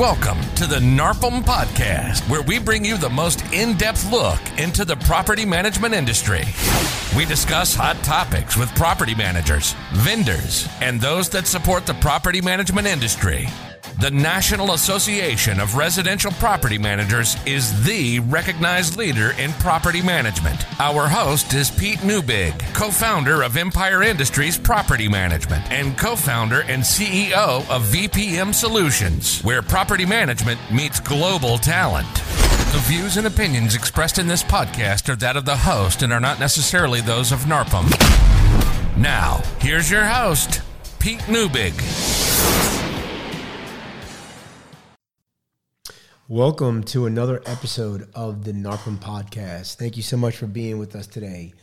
[0.00, 4.86] Welcome to the NARPM Podcast, where we bring you the most in depth look into
[4.86, 6.42] the property management industry.
[7.14, 12.86] We discuss hot topics with property managers, vendors, and those that support the property management
[12.86, 13.46] industry.
[14.00, 20.64] The National Association of Residential Property Managers is the recognized leader in property management.
[20.80, 26.62] Our host is Pete Neubig, co founder of Empire Industries Property Management and co founder
[26.62, 32.12] and CEO of VPM Solutions, where property management meets global talent.
[32.72, 36.20] The views and opinions expressed in this podcast are that of the host and are
[36.20, 37.90] not necessarily those of NARPM.
[38.96, 40.62] Now, here's your host,
[40.98, 42.89] Pete Neubig.
[46.30, 49.74] Welcome to another episode of the NARPM podcast.
[49.74, 51.54] Thank you so much for being with us today.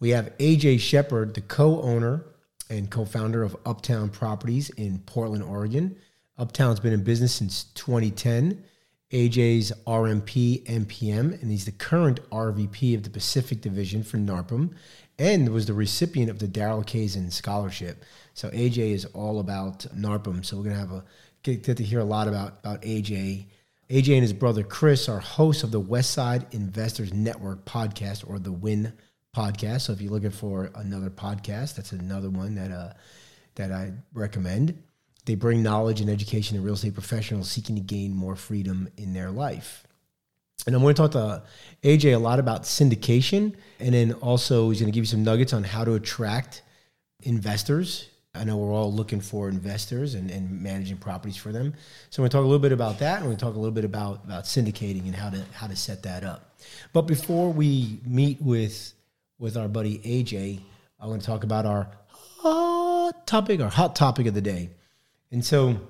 [0.00, 2.24] We have AJ Shepard, the co owner
[2.68, 5.94] and co founder of Uptown Properties in Portland, Oregon.
[6.36, 8.64] Uptown's been in business since 2010.
[9.12, 14.74] AJ's RMP MPM, and he's the current RVP of the Pacific Division for NARPM
[15.20, 18.04] and was the recipient of the Daryl Kazin Scholarship.
[18.34, 20.44] So AJ is all about NARPM.
[20.44, 21.04] So we're going to have a
[21.44, 23.46] get, get to hear a lot about, about AJ
[23.90, 28.52] AJ and his brother Chris are hosts of the Westside Investors Network podcast or the
[28.52, 28.92] Win
[29.34, 29.80] podcast.
[29.82, 32.92] So if you're looking for another podcast, that's another one that uh,
[33.56, 34.80] that I recommend.
[35.24, 39.12] They bring knowledge and education to real estate professionals seeking to gain more freedom in
[39.12, 39.84] their life.
[40.68, 41.42] And I'm going to talk to
[41.82, 45.52] AJ a lot about syndication, and then also he's going to give you some nuggets
[45.52, 46.62] on how to attract
[47.22, 51.74] investors I know we're all looking for investors and, and managing properties for them.
[52.10, 53.54] So we're going to talk a little bit about that, and we're going to talk
[53.54, 56.54] a little bit about, about syndicating and how to how to set that up.
[56.92, 58.92] But before we meet with
[59.38, 60.60] with our buddy AJ,
[61.00, 64.70] I want to talk about our hot topic, our hot topic of the day.
[65.32, 65.80] And so,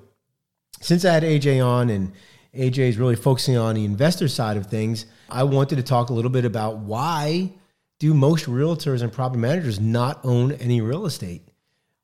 [0.81, 2.13] since I had AJ on, and
[2.55, 6.15] AJ is really focusing on the investor side of things, I wanted to talk a
[6.15, 7.53] little bit about why
[7.99, 11.50] do most realtors and property managers not own any real estate?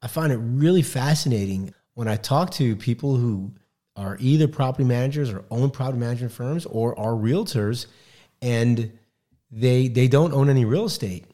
[0.06, 3.50] I find it really fascinating when I talk to people who
[3.96, 7.86] are either property managers or own property management firms or are realtors
[8.40, 8.92] and
[9.50, 11.24] they they don't own any real estate.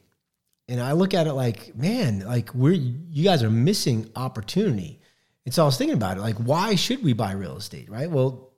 [0.67, 4.99] And I look at it like, man, like we're you guys are missing opportunity.
[5.45, 8.09] And so I was thinking about it, like, why should we buy real estate, right?
[8.09, 8.53] Well,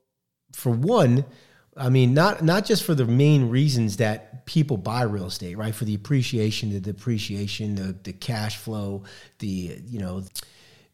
[0.54, 1.26] for one,
[1.76, 5.74] I mean, not not just for the main reasons that people buy real estate, right?
[5.74, 9.04] For the appreciation, the depreciation, the the cash flow,
[9.40, 10.24] the you know,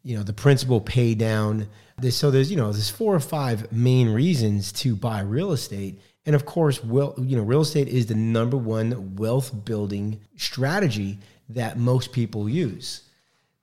[0.02, 1.68] you know, the principal pay down.
[2.10, 6.34] So there's you know there's four or five main reasons to buy real estate, and
[6.34, 11.20] of course, well, you know, real estate is the number one wealth building strategy
[11.50, 13.02] that most people use.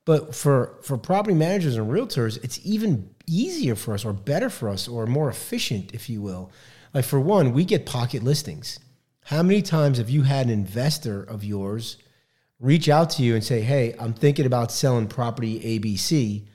[0.06, 4.70] But for for property managers and realtors, it's even easier for us, or better for
[4.70, 6.50] us, or more efficient, if you will
[6.92, 8.80] like for one, we get pocket listings.
[9.24, 11.98] How many times have you had an investor of yours
[12.58, 16.46] reach out to you and say, "Hey, I'm thinking about selling property ABC,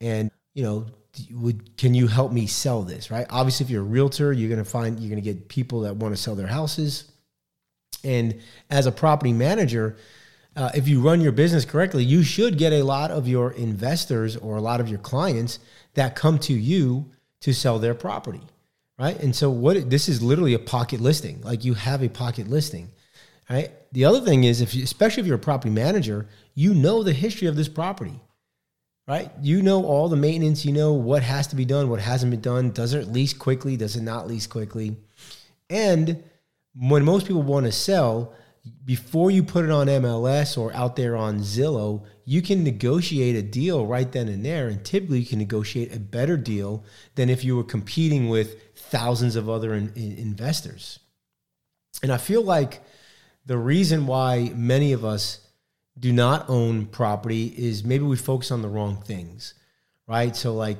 [0.00, 0.86] and you know,
[1.30, 3.26] would can you help me sell this?" Right?
[3.30, 5.96] Obviously, if you're a realtor, you're going to find you're going to get people that
[5.96, 7.10] want to sell their houses,
[8.02, 8.40] and
[8.70, 9.96] as a property manager.
[10.56, 14.36] Uh, if you run your business correctly, you should get a lot of your investors
[14.36, 15.58] or a lot of your clients
[15.94, 18.40] that come to you to sell their property
[18.98, 19.18] right?
[19.20, 21.40] And so what this is literally a pocket listing.
[21.42, 22.90] Like you have a pocket listing,
[23.48, 23.70] right?
[23.92, 27.12] The other thing is if you, especially if you're a property manager, you know the
[27.12, 28.20] history of this property.
[29.06, 29.30] Right?
[29.42, 32.40] You know all the maintenance, you know what has to be done, what hasn't been
[32.40, 34.96] done, does it lease quickly, does it not lease quickly?
[35.68, 36.24] And
[36.74, 38.32] when most people want to sell,
[38.84, 43.42] before you put it on MLS or out there on Zillow, you can negotiate a
[43.42, 44.68] deal right then and there.
[44.68, 46.82] And typically, you can negotiate a better deal
[47.14, 51.00] than if you were competing with thousands of other in, in investors.
[52.00, 52.80] And I feel like
[53.44, 55.40] the reason why many of us
[55.98, 59.54] do not own property is maybe we focus on the wrong things,
[60.06, 60.36] right?
[60.36, 60.78] So, like,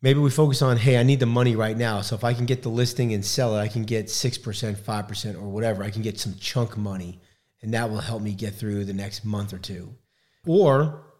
[0.00, 2.00] maybe we focus on, hey, I need the money right now.
[2.00, 5.34] So, if I can get the listing and sell it, I can get 6%, 5%,
[5.36, 5.82] or whatever.
[5.82, 7.20] I can get some chunk money,
[7.60, 9.94] and that will help me get through the next month or two.
[10.46, 11.11] Or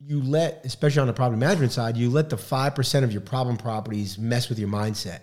[0.00, 3.56] you let, especially on the property management side, you let the 5% of your problem
[3.56, 5.20] properties mess with your mindset.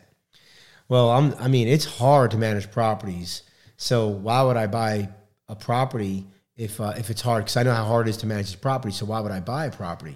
[0.87, 3.43] Well, I'm, I mean, it's hard to manage properties.
[3.77, 5.09] So why would I buy
[5.47, 6.25] a property
[6.57, 7.45] if, uh, if it's hard?
[7.45, 8.93] Because I know how hard it is to manage this property.
[8.93, 10.15] So why would I buy a property?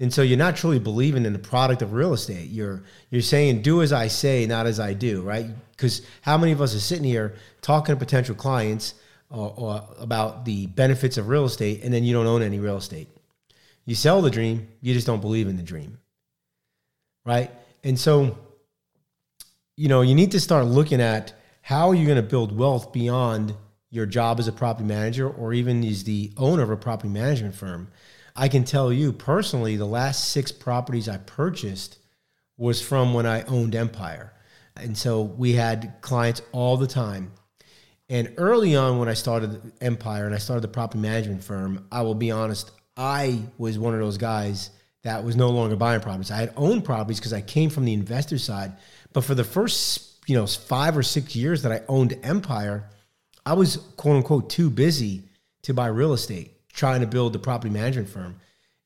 [0.00, 2.50] And so you're not truly believing in the product of real estate.
[2.50, 5.46] You're you're saying do as I say, not as I do, right?
[5.70, 8.94] Because how many of us are sitting here talking to potential clients
[9.30, 12.78] or, or about the benefits of real estate, and then you don't own any real
[12.78, 13.06] estate?
[13.84, 15.98] You sell the dream, you just don't believe in the dream.
[17.24, 17.50] Right?
[17.84, 18.38] And so,
[19.76, 21.32] you know, you need to start looking at
[21.62, 23.54] how are you going to build wealth beyond
[23.90, 27.54] your job as a property manager or even as the owner of a property management
[27.54, 27.88] firm.
[28.34, 31.98] I can tell you personally, the last six properties I purchased
[32.56, 34.32] was from when I owned Empire.
[34.76, 37.32] And so we had clients all the time.
[38.08, 42.02] And early on, when I started Empire and I started the property management firm, I
[42.02, 44.70] will be honest, I was one of those guys
[45.02, 46.30] that was no longer buying properties.
[46.30, 48.72] I had owned properties because I came from the investor side.
[49.12, 52.88] But for the first, you know, five or six years that I owned Empire,
[53.44, 55.24] I was quote unquote too busy
[55.62, 58.36] to buy real estate, trying to build the property management firm.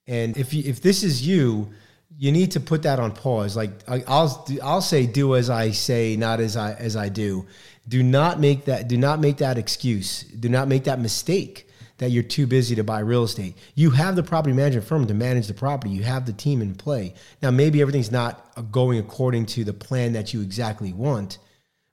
[0.06, 1.70] And if you, if this is you,
[2.18, 3.56] you need to put that on pause.
[3.56, 7.46] Like I'll I'll say, do as I say, not as I as I do.
[7.88, 8.88] Do not make that.
[8.88, 10.22] Do not make that excuse.
[10.22, 11.65] Do not make that mistake
[11.98, 13.56] that you're too busy to buy real estate.
[13.75, 15.93] You have the property management firm to manage the property.
[15.93, 17.14] You have the team in play.
[17.43, 21.38] Now, maybe everything's not going according to the plan that you exactly want,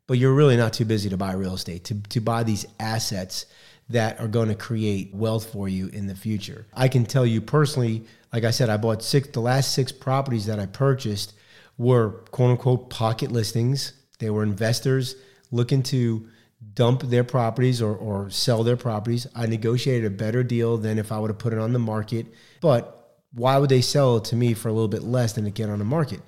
[0.07, 3.45] but you're really not too busy to buy real estate, to, to buy these assets
[3.89, 6.65] that are going to create wealth for you in the future.
[6.73, 10.45] I can tell you personally, like I said, I bought six, the last six properties
[10.47, 11.33] that I purchased
[11.77, 13.93] were quote unquote pocket listings.
[14.19, 15.15] They were investors
[15.51, 16.27] looking to
[16.73, 19.27] dump their properties or, or sell their properties.
[19.35, 22.27] I negotiated a better deal than if I would have put it on the market.
[22.61, 22.99] But
[23.33, 25.69] why would they sell it to me for a little bit less than to get
[25.69, 26.21] on the market?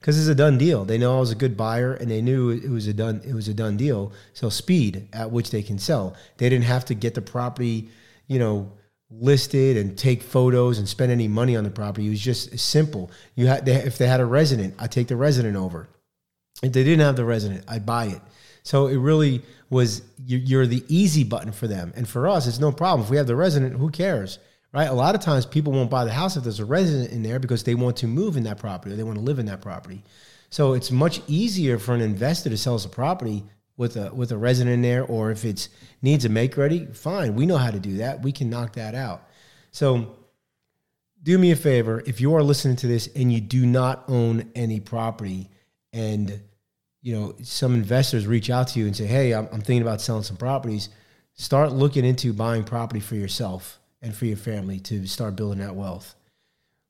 [0.00, 0.84] Because it's a done deal.
[0.84, 3.34] They know I was a good buyer and they knew it was a done it
[3.34, 4.12] was a done deal.
[4.32, 6.16] So speed at which they can sell.
[6.38, 7.88] They didn't have to get the property,
[8.26, 8.72] you know,
[9.10, 12.06] listed and take photos and spend any money on the property.
[12.06, 13.10] It was just simple.
[13.36, 15.88] You had they, if they had a resident, I take the resident over.
[16.62, 18.20] If they didn't have the resident, I'd buy it.
[18.62, 22.72] So it really was you're the easy button for them, and for us, it's no
[22.72, 23.04] problem.
[23.04, 24.38] If we have the resident, who cares,
[24.72, 24.88] right?
[24.88, 27.38] A lot of times, people won't buy the house if there's a resident in there
[27.38, 29.60] because they want to move in that property or they want to live in that
[29.60, 30.02] property.
[30.50, 33.44] So it's much easier for an investor to sell us a property
[33.76, 35.68] with a with a resident in there, or if it's
[36.02, 37.34] needs a make ready, fine.
[37.34, 38.22] We know how to do that.
[38.22, 39.28] We can knock that out.
[39.70, 40.16] So
[41.22, 44.50] do me a favor if you are listening to this and you do not own
[44.54, 45.48] any property
[45.92, 46.42] and
[47.02, 50.00] you know, some investors reach out to you and say, "Hey, I'm, I'm thinking about
[50.00, 50.88] selling some properties."
[51.34, 55.74] Start looking into buying property for yourself and for your family to start building that
[55.74, 56.14] wealth.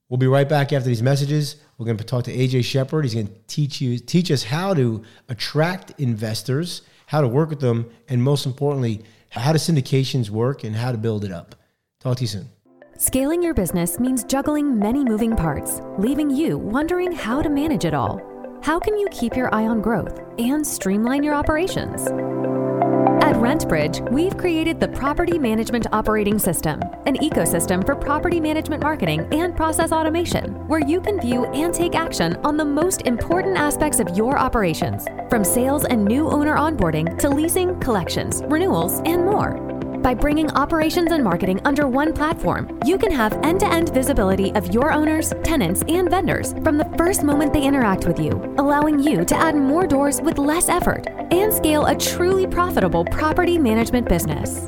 [0.09, 1.57] We'll be right back after these messages.
[1.79, 3.05] We're going to talk to AJ Shepard.
[3.05, 7.61] He's going to teach you teach us how to attract investors, how to work with
[7.61, 11.55] them, and most importantly, how do syndications work and how to build it up.
[12.01, 12.51] Talk to you soon.
[12.99, 17.95] Scaling your business means juggling many moving parts, leaving you wondering how to manage it
[17.95, 18.32] all.
[18.63, 22.07] How can you keep your eye on growth and streamline your operations?
[22.07, 29.27] At RentBridge, we've created the Property Management Operating System, an ecosystem for property management marketing
[29.33, 33.99] and process automation, where you can view and take action on the most important aspects
[33.99, 39.72] of your operations, from sales and new owner onboarding to leasing, collections, renewals, and more.
[40.03, 44.53] By bringing operations and marketing under one platform, you can have end to end visibility
[44.55, 48.99] of your owners, tenants, and vendors from the first moment they interact with you, allowing
[48.99, 54.09] you to add more doors with less effort and scale a truly profitable property management
[54.09, 54.67] business.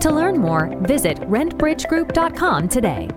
[0.00, 3.10] To learn more, visit rentbridgegroup.com today.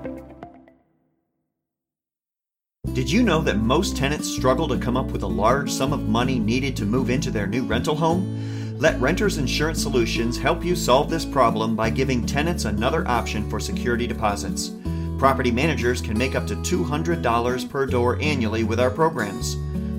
[2.91, 6.09] Did you know that most tenants struggle to come up with a large sum of
[6.09, 8.52] money needed to move into their new rental home?
[8.77, 13.59] Let Renters Insurance Solutions help you solve this problem by giving tenants another option for
[13.59, 14.71] security deposits.
[15.17, 19.55] Property managers can make up to $200 per door annually with our programs.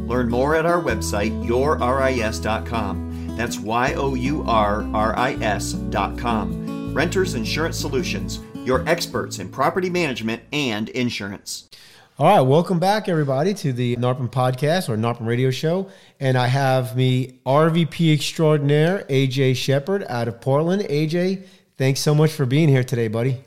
[0.07, 3.37] Learn more at our website, yourris.com.
[3.37, 6.93] That's Y O U R R I S.com.
[6.95, 11.69] Renters Insurance Solutions, your experts in property management and insurance.
[12.17, 15.91] All right, welcome back, everybody, to the NARPM podcast or NARPM radio show.
[16.21, 20.83] And I have me RVP extraordinaire, AJ Shepard out of Portland.
[20.83, 21.45] AJ,
[21.77, 23.39] thanks so much for being here today, buddy.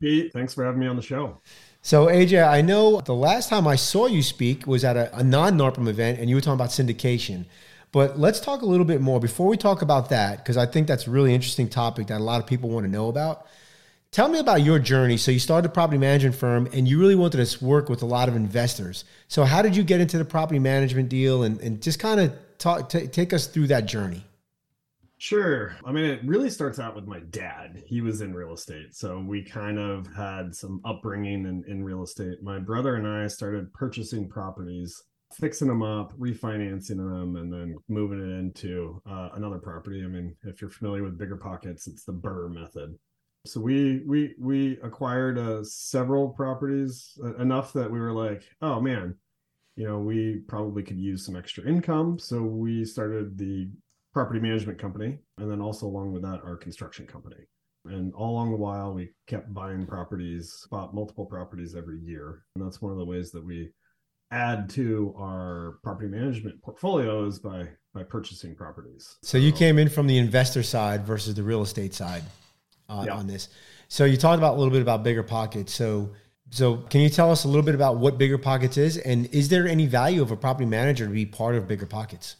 [0.00, 1.40] Pete, thanks for having me on the show.
[1.80, 5.24] So, AJ, I know the last time I saw you speak was at a, a
[5.24, 7.46] non NARPM event and you were talking about syndication.
[7.90, 10.86] But let's talk a little bit more before we talk about that, because I think
[10.86, 13.48] that's a really interesting topic that a lot of people want to know about.
[14.12, 15.16] Tell me about your journey.
[15.16, 18.06] So you started a property management firm and you really wanted to work with a
[18.06, 19.06] lot of investors.
[19.26, 22.36] So how did you get into the property management deal and, and just kind of
[22.58, 24.22] talk, t- take us through that journey?
[25.16, 25.74] Sure.
[25.82, 27.82] I mean, it really starts out with my dad.
[27.86, 28.94] He was in real estate.
[28.94, 32.42] So we kind of had some upbringing in, in real estate.
[32.42, 35.02] My brother and I started purchasing properties,
[35.40, 40.04] fixing them up, refinancing them, and then moving it into uh, another property.
[40.04, 42.98] I mean, if you're familiar with Bigger Pockets, it's the BRRRR method.
[43.44, 48.80] So we we we acquired uh, several properties uh, enough that we were like, oh
[48.80, 49.16] man,
[49.74, 52.18] you know, we probably could use some extra income.
[52.18, 53.68] So we started the
[54.12, 55.18] property management company.
[55.38, 57.48] And then also along with that, our construction company.
[57.86, 62.44] And all along the while, we kept buying properties, bought multiple properties every year.
[62.54, 63.70] And that's one of the ways that we
[64.30, 69.16] add to our property management portfolio is by by purchasing properties.
[69.22, 72.22] So you came in from the investor side versus the real estate side
[72.92, 73.14] uh, yeah.
[73.14, 73.48] on this.
[73.88, 75.72] So you talked about a little bit about bigger pockets.
[75.72, 76.10] So
[76.50, 79.48] so can you tell us a little bit about what bigger pockets is, and is
[79.48, 82.36] there any value of a property manager to be part of bigger pockets?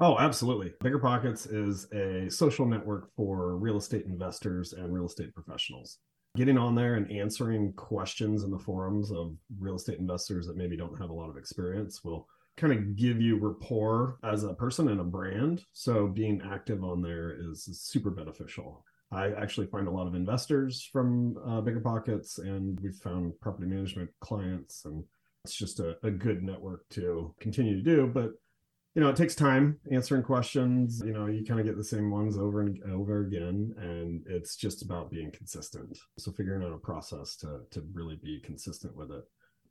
[0.00, 0.72] Oh, absolutely.
[0.80, 5.98] Bigger Pockets is a social network for real estate investors and real estate professionals.
[6.36, 10.76] Getting on there and answering questions in the forums of real estate investors that maybe
[10.76, 12.26] don't have a lot of experience will
[12.56, 15.64] kind of give you rapport as a person and a brand.
[15.72, 18.84] So being active on there is super beneficial.
[19.14, 23.66] I actually find a lot of investors from uh, Bigger Pockets, and we've found property
[23.66, 25.04] management clients, and
[25.44, 28.10] it's just a, a good network to continue to do.
[28.12, 28.32] But
[28.94, 31.02] you know, it takes time answering questions.
[31.04, 34.56] You know, you kind of get the same ones over and over again, and it's
[34.56, 35.98] just about being consistent.
[36.18, 39.24] So figuring out a process to to really be consistent with it.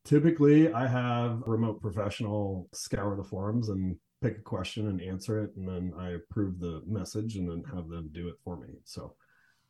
[0.05, 5.43] Typically, I have a remote professional scour the forums and pick a question and answer
[5.43, 8.67] it, and then I approve the message and then have them do it for me.
[8.85, 9.15] So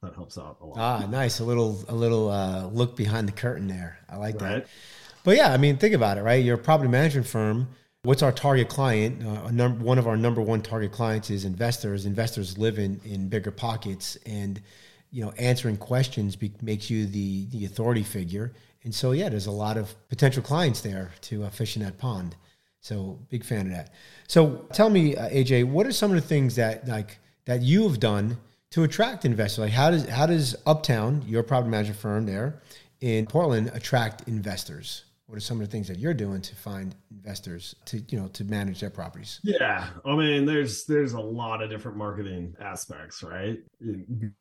[0.03, 0.77] that helps out a lot.
[0.77, 1.39] Ah, nice.
[1.39, 3.97] A little a little uh, look behind the curtain there.
[4.07, 4.63] I like right?
[4.63, 4.67] that.
[5.23, 6.43] But yeah, I mean, think about it, right?
[6.43, 7.67] You're a property management firm
[8.05, 9.25] What's our target client?
[9.25, 12.05] Uh, num- one of our number one target clients is investors.
[12.05, 14.61] Investors live in, in bigger pockets, and
[15.09, 18.51] you know, answering questions be- makes you the the authority figure.
[18.83, 21.97] And so, yeah, there's a lot of potential clients there to uh, fish in that
[21.97, 22.35] pond.
[22.81, 23.93] So, big fan of that.
[24.27, 27.87] So, tell me, uh, AJ, what are some of the things that like that you
[27.87, 28.35] have done
[28.73, 29.59] to attract investors?
[29.59, 32.61] Like, how does how does Uptown, your property management firm there
[33.01, 35.05] in Portland, attract investors?
[35.33, 38.27] what are some of the things that you're doing to find investors to you know
[38.27, 43.23] to manage their properties yeah i mean there's there's a lot of different marketing aspects
[43.23, 43.57] right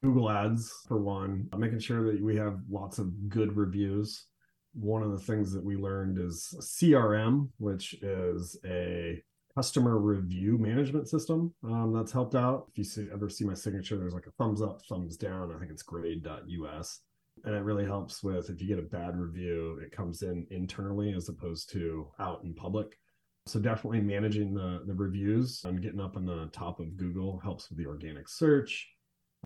[0.03, 4.27] google ads for one making sure that we have lots of good reviews
[4.75, 9.23] one of the things that we learned is crm which is a
[9.55, 12.67] customer review management system um, that's helped out.
[12.71, 15.53] If you see, ever see my signature there's like a thumbs up thumbs down.
[15.55, 17.01] I think it's grade.us
[17.45, 21.15] and it really helps with if you get a bad review it comes in internally
[21.15, 22.99] as opposed to out in public.
[23.47, 27.69] So definitely managing the the reviews and getting up on the top of google helps
[27.69, 28.89] with the organic search.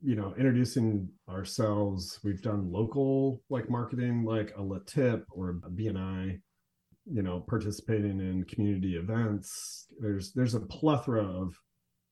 [0.03, 6.41] You know introducing ourselves we've done local like marketing like a LeTip or a bni
[7.11, 11.59] you know participating in community events there's there's a plethora of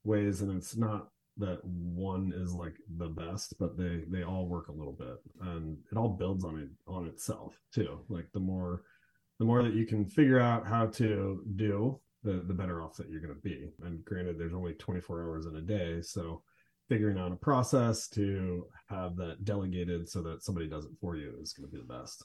[0.04, 4.68] ways and it's not that one is like the best but they they all work
[4.68, 5.16] a little bit
[5.48, 8.00] and it all builds on it on itself too.
[8.08, 8.82] Like the more
[9.38, 13.10] the more that you can figure out how to do the the better off that
[13.10, 13.70] you're going to be.
[13.82, 16.42] And granted there's only 24 hours in a day so
[16.88, 21.32] figuring out a process to have that delegated so that somebody does it for you
[21.42, 22.24] is going to be the best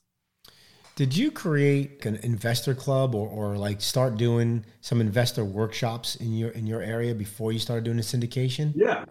[1.00, 6.36] did you create an investor club or, or like start doing some investor workshops in
[6.36, 8.74] your in your area before you started doing the syndication?
[8.76, 9.06] Yeah.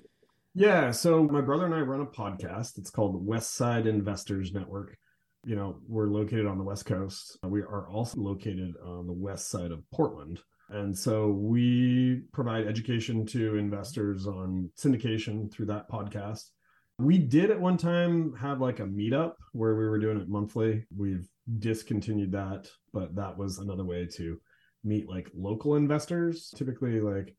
[0.54, 0.90] Yeah.
[0.90, 2.76] So my brother and I run a podcast.
[2.76, 4.98] It's called West Side Investors Network.
[5.46, 7.38] You know, we're located on the West Coast.
[7.42, 10.40] We are also located on the west side of Portland.
[10.68, 16.50] And so we provide education to investors on syndication through that podcast.
[17.00, 20.84] We did at one time have like a meetup where we were doing it monthly.
[20.96, 21.28] We've
[21.60, 24.40] discontinued that, but that was another way to
[24.82, 26.52] meet like local investors.
[26.56, 27.36] Typically, like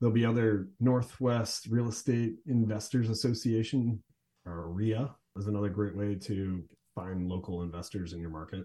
[0.00, 4.02] there'll be other Northwest Real Estate Investors Association
[4.44, 8.64] or REIA is another great way to find local investors in your market.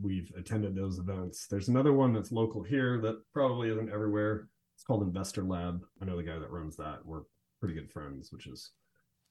[0.00, 1.48] We've attended those events.
[1.48, 4.48] There's another one that's local here that probably isn't everywhere.
[4.74, 5.82] It's called Investor Lab.
[6.00, 6.98] I know the guy that runs that.
[7.04, 7.22] We're
[7.60, 8.72] pretty good friends, which is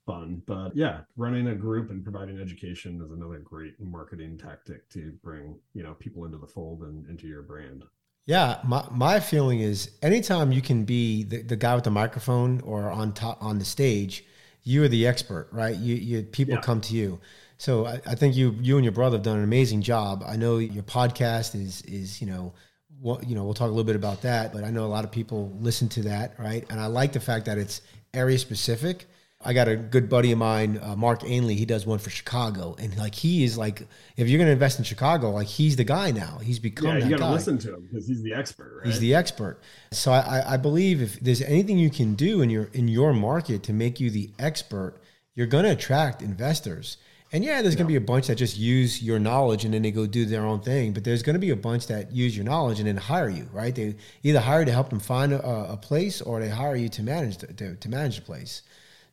[0.06, 0.42] fun.
[0.46, 5.56] But yeah, running a group and providing education is another great marketing tactic to bring,
[5.74, 7.84] you know, people into the fold and into your brand.
[8.26, 12.62] Yeah, my, my feeling is anytime you can be the, the guy with the microphone
[12.62, 14.26] or on top on the stage,
[14.64, 15.76] you are the expert, right?
[15.76, 16.62] You, you people yeah.
[16.62, 17.20] come to you.
[17.58, 20.24] So I, I, think you you and your brother have done an amazing job.
[20.28, 22.54] I know your podcast is is you know
[23.00, 25.06] what you know we'll talk a little bit about that, but I know a lot
[25.06, 26.66] of people listen to that, right?
[26.70, 27.82] And I like the fact that it's
[28.14, 29.06] area specific
[29.46, 31.56] I got a good buddy of mine, uh, Mark Ainley.
[31.56, 33.88] He does one for Chicago, and like he is like,
[34.18, 36.40] if you're going to invest in Chicago, like he's the guy now.
[36.40, 36.88] He's become.
[36.88, 38.78] Yeah, you got to listen to him because he's the expert.
[38.78, 38.88] Right?
[38.88, 39.62] He's the expert.
[39.92, 43.62] So I, I believe if there's anything you can do in your in your market
[43.64, 45.00] to make you the expert,
[45.36, 46.98] you're going to attract investors.
[47.32, 49.82] And yeah, there's going to be a bunch that just use your knowledge and then
[49.82, 50.94] they go do their own thing.
[50.94, 53.50] But there's going to be a bunch that use your knowledge and then hire you,
[53.52, 53.76] right?
[53.76, 56.88] They either hire you to help them find a, a place or they hire you
[56.90, 58.62] to manage the, to, to manage the place.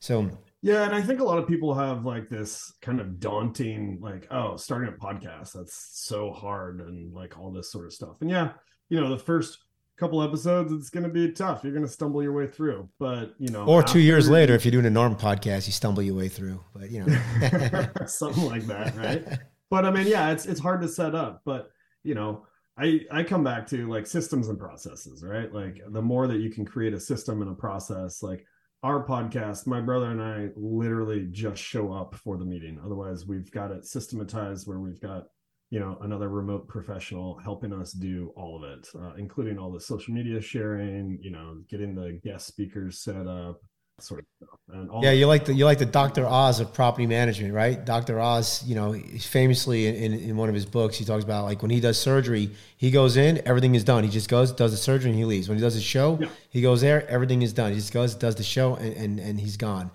[0.03, 0.29] So
[0.61, 4.27] yeah, and I think a lot of people have like this kind of daunting, like,
[4.31, 8.17] oh, starting a podcast, that's so hard and like all this sort of stuff.
[8.19, 8.51] And yeah,
[8.89, 9.59] you know, the first
[9.97, 11.63] couple episodes, it's going to be tough.
[11.63, 14.65] You're going to stumble your way through, but you know, or two years later, if
[14.65, 18.63] you're doing a normal podcast, you stumble your way through, but you know, something like
[18.63, 19.39] that, right?
[19.69, 21.69] But I mean, yeah, it's it's hard to set up, but
[22.03, 22.45] you know,
[22.77, 25.53] I I come back to like systems and processes, right?
[25.53, 28.45] Like the more that you can create a system and a process, like
[28.83, 32.79] our podcast, my brother and I literally just show up for the meeting.
[32.83, 35.23] Otherwise, we've got it systematized where we've got,
[35.69, 39.79] you know, another remote professional helping us do all of it, uh, including all the
[39.79, 43.61] social media sharing, you know, getting the guest speakers set up,
[43.99, 44.59] sort of stuff.
[44.71, 46.25] And yeah, you like the you like the Dr.
[46.25, 47.83] Oz of property management, right?
[47.83, 48.19] Dr.
[48.19, 51.71] Oz, you know, famously in, in one of his books, he talks about like when
[51.71, 54.03] he does surgery, he goes in, everything is done.
[54.03, 55.47] He just goes, does the surgery, and he leaves.
[55.47, 56.27] When he does a show, yeah.
[56.49, 57.71] he goes there, everything is done.
[57.71, 59.91] He just goes, does the show, and and, and he's gone.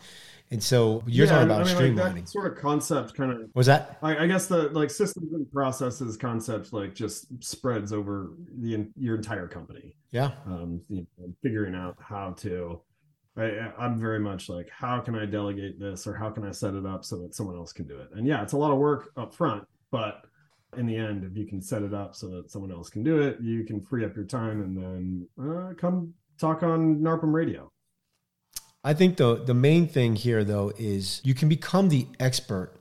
[0.50, 2.14] And so you're yeah, talking about I mean, streamlining.
[2.14, 3.98] Like sort of concept kind of was that?
[4.02, 9.16] I, I, guess the like systems and processes concept like just spreads over the your
[9.16, 9.94] entire company.
[10.10, 10.30] Yeah.
[10.46, 12.80] Um, you know, figuring out how to
[13.38, 16.74] I, I'm very much like, how can I delegate this or how can I set
[16.74, 18.08] it up so that someone else can do it?
[18.14, 20.22] And yeah, it's a lot of work up front, but
[20.76, 23.20] in the end, if you can set it up so that someone else can do
[23.20, 27.70] it, you can free up your time and then uh, come talk on NARPM radio.
[28.84, 32.72] I think the the main thing here though is you can become the expert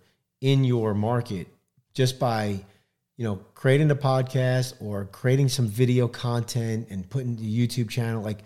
[0.42, 1.48] in your market
[1.94, 2.64] just by
[3.18, 8.22] you know creating a podcast or creating some video content and putting the YouTube channel
[8.22, 8.40] like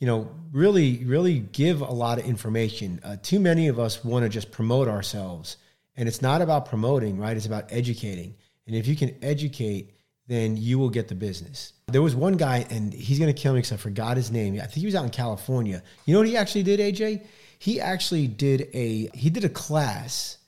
[0.00, 3.00] you know, really, really give a lot of information.
[3.04, 5.58] Uh, too many of us want to just promote ourselves.
[5.94, 7.36] And it's not about promoting, right?
[7.36, 8.34] It's about educating.
[8.66, 9.94] And if you can educate,
[10.26, 11.74] then you will get the business.
[11.88, 14.54] There was one guy, and he's going to kill me because I forgot his name.
[14.54, 15.82] I think he was out in California.
[16.06, 17.26] You know what he actually did, AJ?
[17.58, 20.38] He actually did a he did a class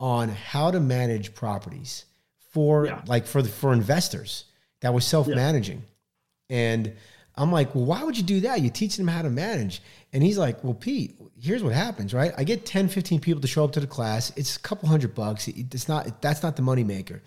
[0.00, 2.06] on how to manage properties
[2.52, 3.02] for yeah.
[3.06, 4.44] like for the, for investors
[4.80, 5.82] that was self managing,
[6.48, 6.56] yeah.
[6.56, 6.92] and
[7.36, 8.60] I'm like, well, why would you do that?
[8.60, 9.82] You teach them how to manage.
[10.12, 12.32] And he's like, well, Pete, here's what happens, right?
[12.36, 14.32] I get 10, 15 people to show up to the class.
[14.36, 15.48] It's a couple hundred bucks.
[15.48, 17.22] It's not, that's not the money maker.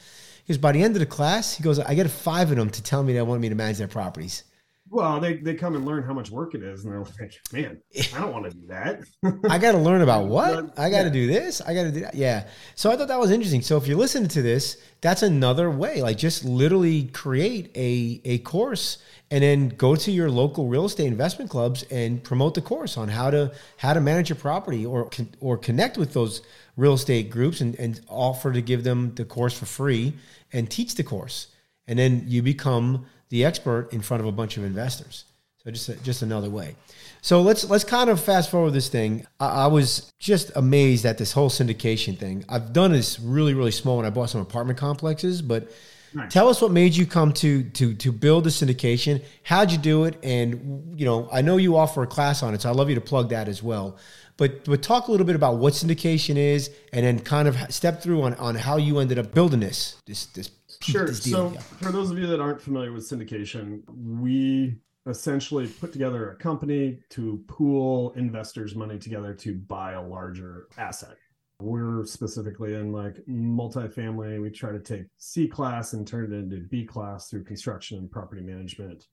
[0.46, 2.84] Because by the end of the class, he goes, I get five of them to
[2.84, 4.44] tell me they want me to manage their properties.
[4.90, 7.82] Well, they, they come and learn how much work it is, and they're like, man,
[8.14, 9.02] I don't want to do that.
[9.50, 10.78] I got to learn about what?
[10.78, 11.10] I got to yeah.
[11.10, 11.60] do this.
[11.62, 12.14] I got to do that.
[12.14, 12.46] Yeah.
[12.76, 13.62] So I thought that was interesting.
[13.62, 16.02] So if you're listening to this, that's another way.
[16.02, 19.00] Like just literally create a, a course
[19.32, 23.08] and then go to your local real estate investment clubs and promote the course on
[23.08, 25.10] how to how to manage your property or
[25.42, 26.42] or connect with those
[26.78, 30.14] real estate groups and, and offer to give them the course for free
[30.54, 31.48] and teach the course
[31.88, 35.26] and then you become the expert in front of a bunch of investors
[35.58, 36.76] so just just another way
[37.22, 41.18] so let's let's kind of fast forward this thing I, I was just amazed at
[41.18, 44.80] this whole syndication thing i've done this really really small when i bought some apartment
[44.80, 45.70] complexes but
[46.16, 46.32] Nice.
[46.32, 49.22] Tell us what made you come to to to build the syndication.
[49.44, 50.18] How'd you do it?
[50.24, 52.96] And you know, I know you offer a class on it, so I'd love you
[52.96, 53.98] to plug that as well.
[54.38, 58.02] But but talk a little bit about what syndication is, and then kind of step
[58.02, 60.50] through on on how you ended up building this this this.
[60.82, 61.08] Sure.
[61.08, 61.60] This so yeah.
[61.60, 64.76] for those of you that aren't familiar with syndication, we
[65.08, 71.16] essentially put together a company to pool investors' money together to buy a larger asset.
[71.62, 74.42] We're specifically in like multifamily.
[74.42, 78.12] We try to take C class and turn it into B class through construction and
[78.12, 79.06] property management.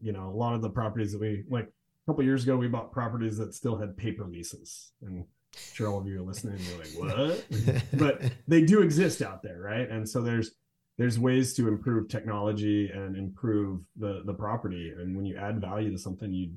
[0.00, 2.68] You know, a lot of the properties that we like a couple years ago, we
[2.68, 4.92] bought properties that still had paper leases.
[5.02, 5.26] And I'm
[5.74, 7.84] sure all of you are listening, you're like, what?
[7.98, 9.88] but they do exist out there, right?
[9.90, 10.52] And so there's
[11.00, 14.92] there's ways to improve technology and improve the the property.
[14.98, 16.50] And when you add value to something you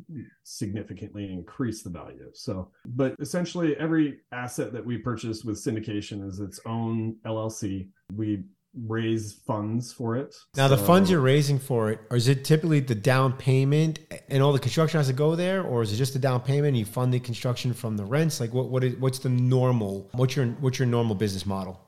[0.43, 2.29] significantly increase the value.
[2.33, 8.43] So but essentially every asset that we purchase with syndication is its own llc we
[8.85, 10.35] raise funds for it.
[10.57, 13.99] Now so, the funds you're raising for it or is it typically the down payment
[14.27, 15.61] and all the construction has to go there?
[15.61, 16.69] Or is it just the down payment?
[16.69, 18.41] And you fund the construction from the rents?
[18.41, 21.79] Like what what is what's the normal what's your what's your normal business model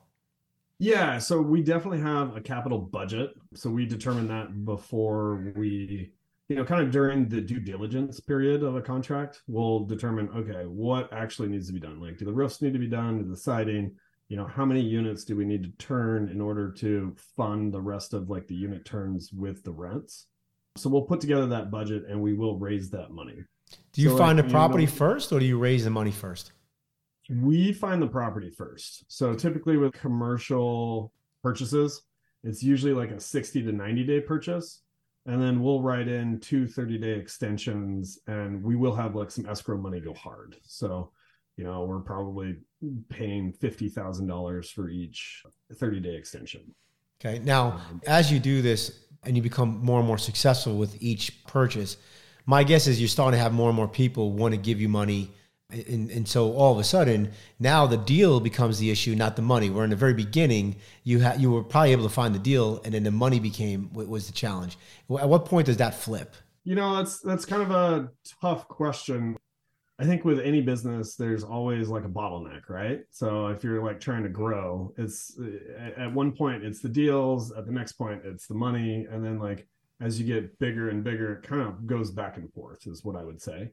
[0.80, 3.32] yeah, so we definitely have a capital budget.
[3.54, 6.12] So we determine that before we,
[6.50, 10.66] you know, kind of during the due diligence period of a contract, we'll determine, okay,
[10.66, 12.02] what actually needs to be done?
[12.02, 13.20] Like, do the roofs need to be done?
[13.20, 13.96] Do the siding?
[14.28, 17.82] You know, how many units do we need to turn in order to fund the
[17.82, 20.28] rest of like the unit turns with the rents?
[20.78, 23.44] So we'll put together that budget and we will raise that money.
[23.94, 25.90] Do you so find like, a property you know, first or do you raise the
[25.90, 26.52] money first?
[27.30, 29.06] We find the property first.
[29.08, 31.12] So typically with commercial
[31.42, 32.04] purchases,
[32.44, 34.82] it's usually like a 60 to 90 day purchase.
[35.26, 39.48] And then we'll write in two 30 day extensions and we will have like some
[39.48, 40.56] escrow money go hard.
[40.64, 41.12] So,
[41.58, 42.58] you know, we're probably
[43.10, 45.42] paying $50,000 for each
[45.74, 46.76] 30 day extension.
[47.20, 47.40] Okay.
[47.40, 51.98] Now, as you do this and you become more and more successful with each purchase,
[52.46, 54.90] my guess is you're starting to have more and more people want to give you
[54.90, 55.32] money
[55.70, 59.42] and, and so all of a sudden now the deal becomes the issue not the
[59.42, 59.70] money.
[59.70, 62.82] Where in the very beginning you had you were probably able to find the deal
[62.84, 64.78] and then the money became was the challenge.
[65.20, 66.36] At what point does that flip?
[66.64, 68.10] You know that's that's kind of a
[68.42, 69.38] tough question.
[69.98, 73.02] I think with any business there's always like a bottleneck right?
[73.10, 75.40] So if you're like trying to grow it's
[75.98, 79.40] at one point it's the deals at the next point it's the money and then
[79.40, 79.68] like
[80.02, 83.16] as you get bigger and bigger it kind of goes back and forth is what
[83.16, 83.72] i would say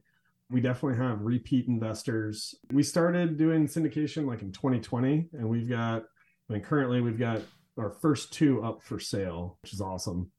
[0.49, 2.55] we definitely have repeat investors.
[2.71, 6.03] We started doing syndication like in 2020, and we've got,
[6.49, 7.41] I mean, currently we've got
[7.77, 10.31] our first two up for sale, which is awesome.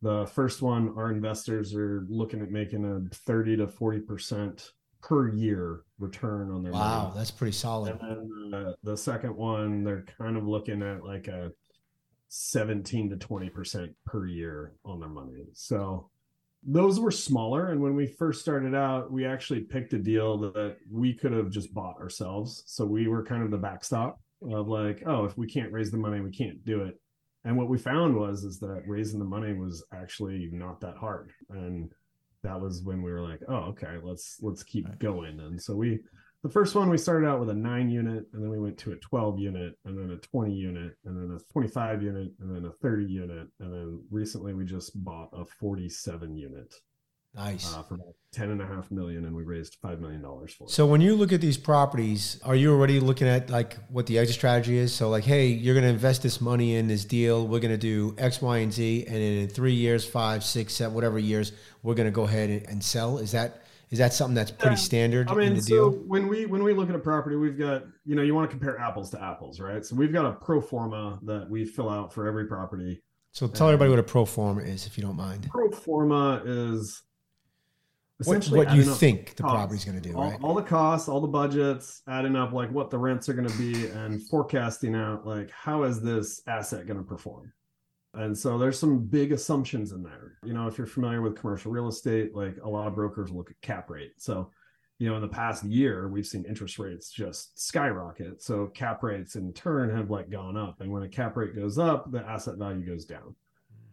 [0.00, 4.70] The first one, our investors are looking at making a 30 to 40%
[5.02, 7.14] per year return on their wow, money.
[7.16, 7.98] that's pretty solid.
[8.00, 11.50] And then uh, the second one, they're kind of looking at like a
[12.28, 15.46] 17 to 20% per year on their money.
[15.52, 16.10] So
[16.64, 17.70] those were smaller.
[17.70, 21.50] And when we first started out we actually picked a deal that we could have
[21.50, 22.64] just bought ourselves.
[22.66, 25.96] So we were kind of the backstop of like oh if we can't raise the
[25.96, 27.00] money we can't do it.
[27.44, 31.32] And what we found was is that raising the money was actually not that hard.
[31.50, 31.92] And
[32.42, 35.40] that was when we were like oh okay let's let's keep going.
[35.40, 36.00] And so we
[36.42, 38.92] the first one we started out with a 9 unit and then we went to
[38.92, 42.64] a 12 unit and then a 20 unit and then a 25 unit and then
[42.66, 46.72] a 30 unit and then recently we just bought a 47 unit
[47.34, 47.74] nice.
[47.74, 50.64] uh, for about 10 and a half million and we raised 5 million dollars for
[50.64, 50.70] it.
[50.70, 54.18] So when you look at these properties are you already looking at like what the
[54.18, 54.94] exit strategy is?
[54.94, 57.78] So like hey you're going to invest this money in this deal we're going to
[57.78, 61.50] do x y and z and in three years five six seven whatever years
[61.82, 63.18] we're going to go ahead and sell.
[63.18, 65.90] Is that is that something that's pretty standard I mean, in the so deal?
[66.06, 68.56] when we when we look at a property, we've got you know you want to
[68.56, 69.84] compare apples to apples, right?
[69.84, 73.02] So we've got a pro forma that we fill out for every property.
[73.32, 75.48] So tell everybody what a pro forma is, if you don't mind.
[75.50, 77.02] Pro forma is
[78.20, 80.38] essentially what, what you think the property's going to do, all, right?
[80.42, 83.58] All the costs, all the budgets, adding up like what the rents are going to
[83.58, 87.52] be, and forecasting out like how is this asset going to perform.
[88.14, 90.38] And so there's some big assumptions in there.
[90.44, 93.50] You know, if you're familiar with commercial real estate, like a lot of brokers look
[93.50, 94.12] at cap rate.
[94.18, 94.50] So,
[94.98, 98.42] you know, in the past year, we've seen interest rates just skyrocket.
[98.42, 100.80] So cap rates in turn have like gone up.
[100.80, 103.34] And when a cap rate goes up, the asset value goes down.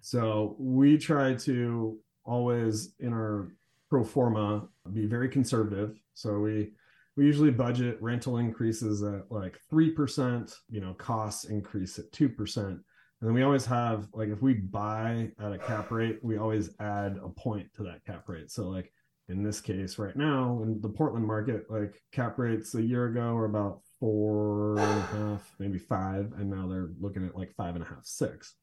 [0.01, 3.51] So we try to always in our
[3.89, 5.99] pro forma be very conservative.
[6.13, 6.71] So we
[7.15, 12.80] we usually budget rental increases at like 3%, you know, costs increase at 2%
[13.26, 16.70] and then we always have like if we buy at a cap rate, we always
[16.80, 18.52] add a point to that cap rate.
[18.52, 18.94] So like
[19.30, 23.34] in this case right now in the Portland market, like cap rates a year ago
[23.34, 27.74] were about four and a half, maybe five, and now they're looking at like five
[27.74, 28.54] and a half, six.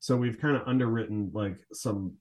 [0.00, 2.14] So we've kind of underwritten like some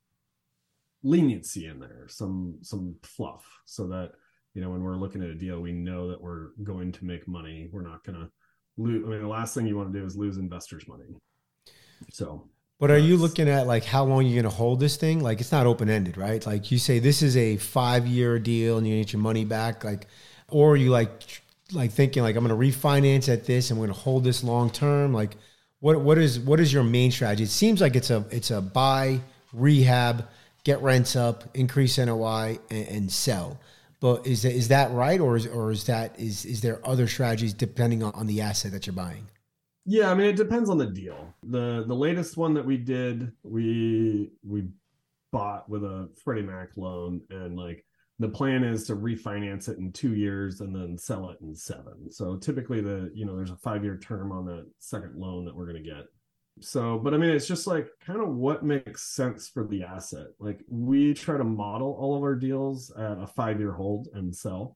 [1.02, 4.12] leniency in there, some some fluff, so that
[4.54, 7.28] you know when we're looking at a deal, we know that we're going to make
[7.28, 7.70] money.
[7.72, 8.30] We're not gonna
[8.78, 9.04] lose.
[9.04, 11.06] I mean, the last thing you want to do is lose investors' money.
[12.12, 12.48] So,
[12.80, 15.22] but are you looking at like how long you're going to hold this thing?
[15.22, 16.46] Like it's not open ended, right?
[16.46, 19.84] Like you say this is a five year deal and you get your money back,
[19.84, 20.08] like,
[20.50, 21.42] or you like
[21.74, 24.44] like thinking like I'm going to refinance at this and we're going to hold this
[24.44, 25.14] long term.
[25.14, 25.38] Like,
[25.80, 27.44] what what is what is your main strategy?
[27.44, 29.22] It seems like it's a it's a buy,
[29.54, 30.28] rehab,
[30.64, 33.60] get rents up, increase NOI, and, and sell.
[34.00, 37.08] But is that, is that right, or is or is that is is there other
[37.08, 39.28] strategies depending on, on the asset that you're buying?
[39.89, 41.34] Yeah, I mean it depends on the deal.
[41.43, 44.65] The the latest one that we did, we we
[45.32, 47.86] bought with a Freddie Mac loan and like
[48.19, 52.12] the plan is to refinance it in 2 years and then sell it in 7.
[52.12, 55.71] So typically the, you know, there's a 5-year term on that second loan that we're
[55.71, 56.06] going to get.
[56.60, 60.28] So, but I mean it's just like kind of what makes sense for the asset.
[60.39, 64.76] Like we try to model all of our deals at a 5-year hold and sell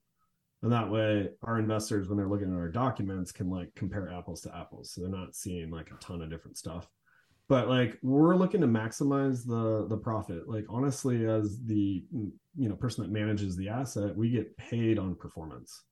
[0.64, 4.42] and that way our investors when they're looking at our documents can like compare apples
[4.42, 4.92] to apples.
[4.92, 6.88] So they're not seeing like a ton of different stuff.
[7.48, 10.48] But like we're looking to maximize the the profit.
[10.48, 15.00] Like honestly as the mm, you know person that manages the asset we get paid
[15.00, 15.84] on performance.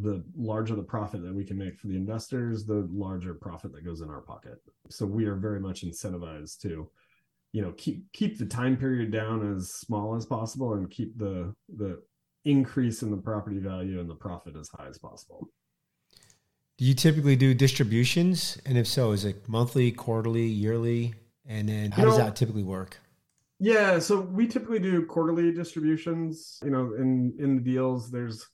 [0.00, 3.84] The larger the profit that we can make for the investors the larger profit that
[3.84, 4.58] goes in our pocket.
[4.90, 6.88] So we are very much incentivized to
[7.52, 11.54] you know keep keep the time period down as small as possible and keep the
[11.76, 12.02] the
[12.44, 15.48] increase in the property value and the profit as high as possible.
[16.78, 18.58] Do you typically do distributions?
[18.66, 21.14] And if so, is it monthly, quarterly, yearly?
[21.46, 22.98] And then how you does know, that typically work?
[23.58, 26.58] Yeah, so we typically do quarterly distributions.
[26.64, 28.46] You know, in in the deals, there's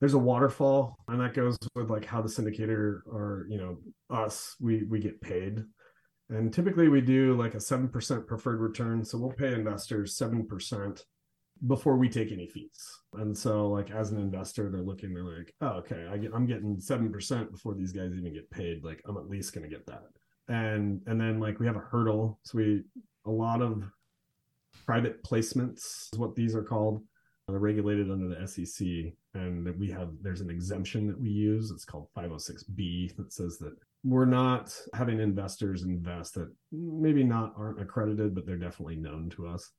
[0.00, 3.78] there's a waterfall, and that goes with like how the syndicator or you know
[4.10, 5.64] us we we get paid.
[6.28, 10.46] And typically we do like a seven percent preferred return, so we'll pay investors seven
[10.46, 11.04] percent
[11.66, 12.98] before we take any fees.
[13.14, 16.46] And so, like as an investor, they're looking, they're like, oh, okay, I get, I'm
[16.46, 18.84] getting seven percent before these guys even get paid.
[18.84, 20.04] Like I'm at least going to get that.
[20.48, 22.38] And and then like we have a hurdle.
[22.44, 22.82] So we
[23.26, 23.84] a lot of
[24.86, 27.02] private placements is what these are called.
[27.48, 31.70] They're regulated under the SEC, and we have there's an exemption that we use.
[31.70, 37.80] It's called 506B that says that we're not having investors invest that maybe not aren't
[37.80, 39.70] accredited, but they're definitely known to us.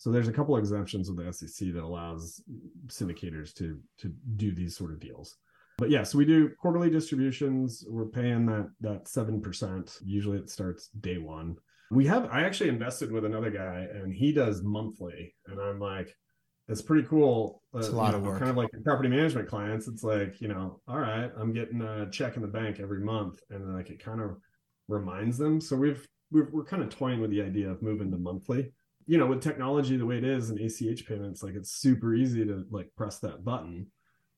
[0.00, 2.42] So there's a couple exemptions with the SEC that allows
[2.86, 5.36] syndicators to to do these sort of deals.
[5.76, 7.84] But yes, yeah, so we do quarterly distributions.
[7.86, 9.98] We're paying that that seven percent.
[10.02, 11.56] Usually it starts day one.
[11.90, 16.16] We have I actually invested with another guy and he does monthly, and I'm like,
[16.66, 17.62] it's pretty cool.
[17.74, 18.38] It's uh, a lot of work.
[18.38, 19.86] Kind of like property management clients.
[19.86, 23.38] It's like you know, all right, I'm getting a check in the bank every month,
[23.50, 24.38] and like it kind of
[24.88, 25.60] reminds them.
[25.60, 28.72] So we've, we've we're kind of toying with the idea of moving to monthly
[29.10, 32.44] you know with technology the way it is and ach payments like it's super easy
[32.44, 33.72] to like press that button.
[33.72, 33.82] Mm-hmm.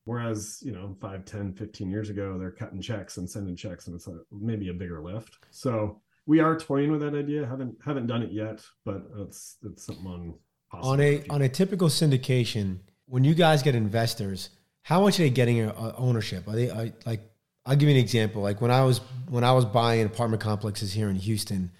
[0.05, 3.95] Whereas you know 5 10 15 years ago they're cutting checks and sending checks and
[3.95, 5.37] it's a, maybe a bigger lift.
[5.51, 7.45] So we are toying with that idea.
[7.45, 10.33] Haven't haven't done it yet but it's it's something on
[10.71, 14.49] on a on a typical syndication when you guys get investors
[14.81, 16.47] how much are they getting a, a uh, ownership?
[16.47, 17.21] Are they are, like
[17.67, 18.41] i'll give you an example.
[18.41, 21.71] Like when i was when i was buying apartment complexes here in houston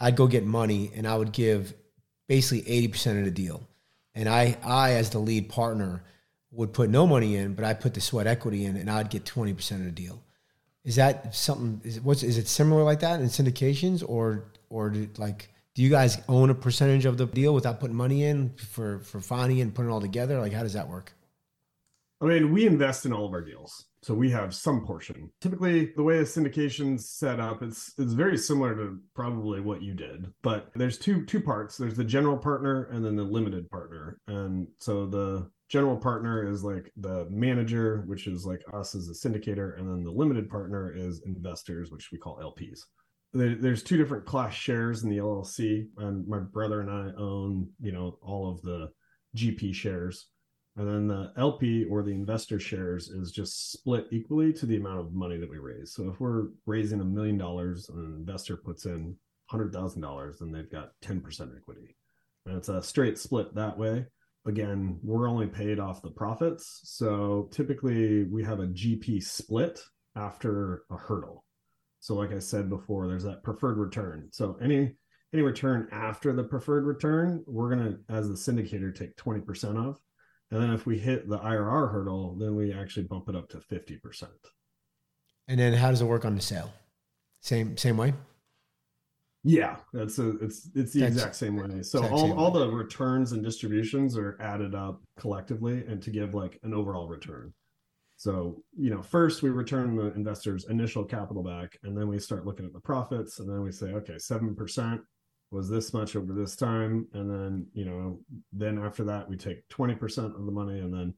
[0.00, 1.74] i'd go get money and i would give
[2.28, 3.66] basically 80% of the deal.
[4.14, 6.04] And I, I, as the lead partner,
[6.50, 9.24] would put no money in, but I put the sweat equity in and I'd get
[9.24, 10.22] 20% of the deal.
[10.84, 14.94] Is that something, is it, what's, is it similar like that in syndications or, or
[15.18, 19.00] like, do you guys own a percentage of the deal without putting money in for,
[19.00, 20.40] for finding and putting it all together?
[20.40, 21.12] Like, how does that work?
[22.20, 23.84] I mean, we invest in all of our deals.
[24.02, 25.30] So we have some portion.
[25.40, 29.94] Typically, the way a syndication's set up, it's it's very similar to probably what you
[29.94, 31.76] did, but there's two two parts.
[31.76, 34.20] There's the general partner and then the limited partner.
[34.28, 39.28] And so the general partner is like the manager, which is like us as a
[39.28, 42.80] syndicator, and then the limited partner is investors, which we call LPs.
[43.34, 47.92] there's two different class shares in the LLC, and my brother and I own, you
[47.92, 48.90] know, all of the
[49.36, 50.28] GP shares
[50.78, 55.00] and then the LP or the investor shares is just split equally to the amount
[55.00, 55.92] of money that we raise.
[55.92, 60.38] So if we're raising a million dollars and an investor puts in hundred thousand dollars,
[60.38, 61.96] then they've got 10% equity.
[62.46, 64.06] And it's a straight split that way.
[64.46, 66.80] Again, we're only paid off the profits.
[66.84, 69.80] So typically we have a GP split
[70.14, 71.44] after a hurdle.
[71.98, 74.28] So like I said before, there's that preferred return.
[74.30, 74.94] So any
[75.32, 79.98] any return after the preferred return, we're gonna, as the syndicator, take 20% of
[80.50, 83.58] and then if we hit the IRR hurdle, then we actually bump it up to
[83.58, 84.28] 50%.
[85.46, 86.72] And then how does it work on the sale?
[87.40, 88.14] Same same way?
[89.44, 91.82] Yeah, that's a, it's it's the that's, exact same way.
[91.82, 96.58] So all, all the returns and distributions are added up collectively and to give like
[96.64, 97.52] an overall return.
[98.16, 102.44] So, you know, first we return the investors initial capital back and then we start
[102.44, 105.00] looking at the profits and then we say, okay, 7%
[105.50, 107.06] was this much over this time.
[107.12, 108.20] And then you know
[108.52, 110.80] then after that we take 20% of the money.
[110.80, 111.14] And then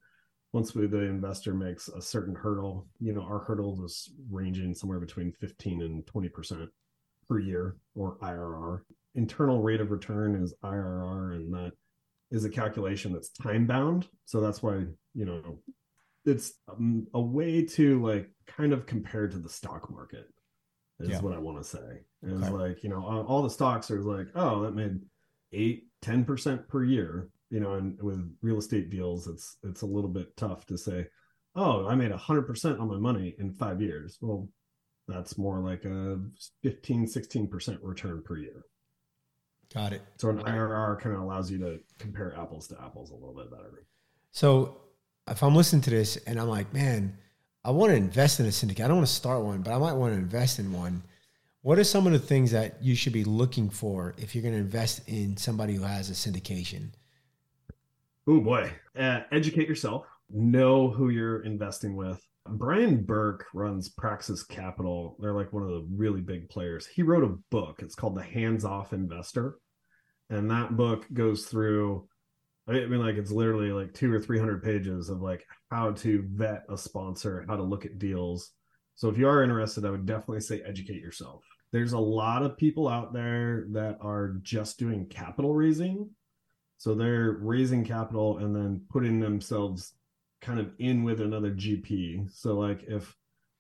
[0.53, 5.01] once we the investor makes a certain hurdle you know our hurdle is ranging somewhere
[5.01, 6.69] between 15 and 20%
[7.29, 8.81] per year or irr
[9.15, 11.73] internal rate of return is irr and that
[12.31, 14.09] is a calculation that's time bound.
[14.25, 15.59] So that's why you know
[16.25, 20.27] it's um, a way to like kind of compare to the stock market
[21.01, 21.21] is yeah.
[21.21, 22.03] what I want to say.
[22.23, 22.51] It's okay.
[22.51, 25.01] like, you know, all the stocks are like, oh, that made
[25.53, 30.11] eight, 10% per year, you know, and with real estate deals, it's, it's a little
[30.11, 31.07] bit tough to say,
[31.57, 34.19] oh, I made a hundred percent on my money in five years.
[34.21, 34.49] Well,
[35.09, 36.19] that's more like a
[36.63, 38.65] 15, 16% return per year.
[39.73, 40.03] Got it.
[40.19, 43.51] So an IRR kind of allows you to compare apples to apples a little bit
[43.51, 43.87] better.
[44.33, 44.79] So
[45.29, 47.17] if I'm listening to this and I'm like, man,
[47.65, 48.85] I want to invest in a syndicate.
[48.85, 51.03] I don't want to start one, but I might want to invest in one.
[51.63, 54.55] What are some of the things that you should be looking for if you're going
[54.55, 56.89] to invest in somebody who has a syndication?
[58.27, 60.07] Oh boy, uh, educate yourself.
[60.31, 62.25] Know who you're investing with.
[62.49, 65.17] Brian Burke runs Praxis Capital.
[65.21, 66.87] They're like one of the really big players.
[66.87, 67.81] He wrote a book.
[67.83, 69.59] It's called The Hands Off Investor.
[70.31, 72.09] And that book goes through
[72.71, 76.25] I mean, like it's literally like two or three hundred pages of like how to
[76.31, 78.53] vet a sponsor, how to look at deals.
[78.95, 81.43] So if you are interested, I would definitely say educate yourself.
[81.73, 86.11] There's a lot of people out there that are just doing capital raising.
[86.79, 89.95] So they're raising capital and then putting themselves
[90.41, 92.31] kind of in with another GP.
[92.33, 93.15] So like if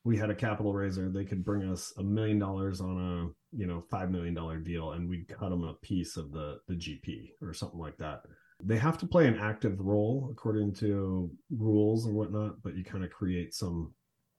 [0.04, 3.66] we had a capital raiser, they could bring us a million dollars on a you
[3.66, 7.32] know five million dollar deal, and we'd cut them a piece of the the GP
[7.42, 8.22] or something like that.
[8.64, 13.04] They have to play an active role according to rules and whatnot, but you kind
[13.04, 13.94] of create some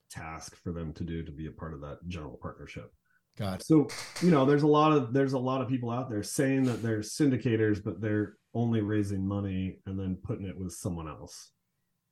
[0.09, 2.91] task for them to do to be a part of that general partnership.
[3.37, 3.65] Got it.
[3.65, 3.87] So,
[4.21, 6.83] you know, there's a lot of there's a lot of people out there saying that
[6.83, 11.51] they're syndicators, but they're only raising money and then putting it with someone else.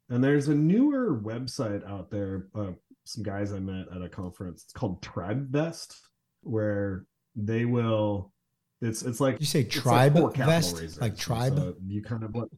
[0.09, 2.71] And there's a newer website out there, uh,
[3.05, 4.63] some guys I met at a conference.
[4.63, 5.95] It's called TribeVest,
[6.41, 8.31] where they will.
[8.81, 11.57] It's it's like You say tribe capital vest, like tribe.
[11.57, 12.49] so you kind of what?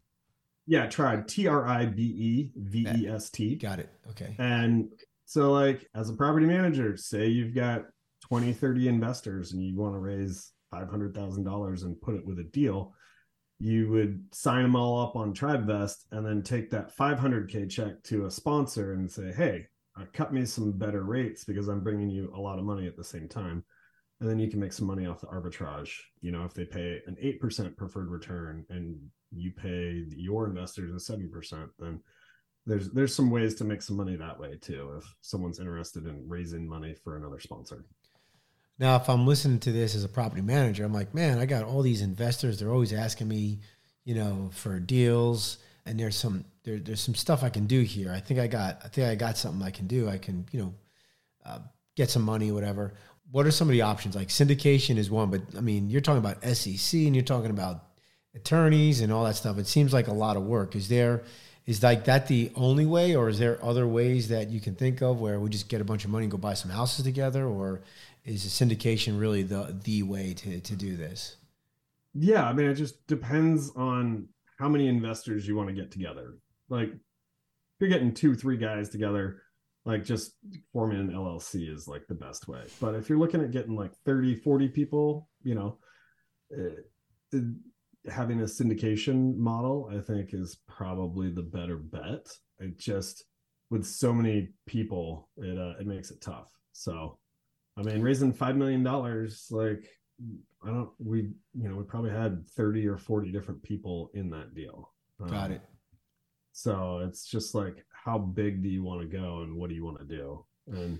[0.68, 1.28] Yeah, tribe.
[1.28, 3.56] T R I B E V E S T.
[3.56, 3.90] Got it.
[4.10, 4.36] Okay.
[4.38, 4.90] And
[5.26, 7.86] so, like, as a property manager, say you've got
[8.28, 12.94] 20, 30 investors and you want to raise $500,000 and put it with a deal,
[13.60, 18.26] you would sign them all up on TribeVest and then take that 500K check to
[18.26, 19.68] a sponsor and say, hey,
[20.00, 22.98] uh, cut me some better rates because I'm bringing you a lot of money at
[22.98, 23.64] the same time.
[24.22, 25.90] And then you can make some money off the arbitrage.
[26.22, 28.98] You know, if they pay an 8% preferred return and
[29.36, 32.00] you pay your investors a 7%, then
[32.66, 36.24] there's there's some ways to make some money that way too if someone's interested in
[36.28, 37.86] raising money for another sponsor
[38.78, 41.64] Now, if I'm listening to this as a property manager, I'm like, man, I got
[41.64, 42.60] all these investors.
[42.60, 43.62] They're always asking me,
[44.06, 48.12] you know, for deals, and there's some there, there's some stuff I can do here.
[48.12, 50.08] I think I got I think I got something I can do.
[50.08, 50.74] I can you know
[51.46, 51.60] uh,
[51.96, 52.94] get some money, whatever.
[53.32, 54.16] What are some of the options?
[54.16, 57.86] Like syndication is one, but I mean, you're talking about SEC and you're talking about
[58.36, 59.58] attorneys and all that stuff.
[59.58, 60.76] It seems like a lot of work.
[60.76, 61.24] Is there
[61.66, 65.02] is like that the only way, or is there other ways that you can think
[65.02, 67.46] of where we just get a bunch of money and go buy some houses together,
[67.46, 67.82] or
[68.26, 71.38] is syndication really the the way to to do this?
[72.14, 76.36] yeah i mean it just depends on how many investors you want to get together
[76.70, 77.00] like if
[77.80, 79.42] you're getting two three guys together
[79.86, 80.34] like just
[80.72, 82.64] forming an llc is like the best way.
[82.80, 85.78] But if you're looking at getting like 30 40 people you know
[86.58, 87.40] uh, uh,
[88.12, 92.28] having a syndication model i think is probably the better bet.
[92.60, 93.24] It just
[93.72, 96.50] with so many people it uh, it makes it tough.
[96.74, 97.18] So
[97.78, 99.88] i mean raising five million dollars like
[100.64, 104.54] i don't we you know we probably had 30 or 40 different people in that
[104.54, 104.94] deal.
[105.28, 105.62] Got Um, it.
[106.52, 109.86] so it's just like how big do you want to go and what do you
[109.86, 111.00] want to do and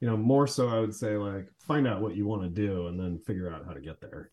[0.00, 2.88] you know more so i would say like find out what you want to do
[2.88, 4.30] and then figure out how to get there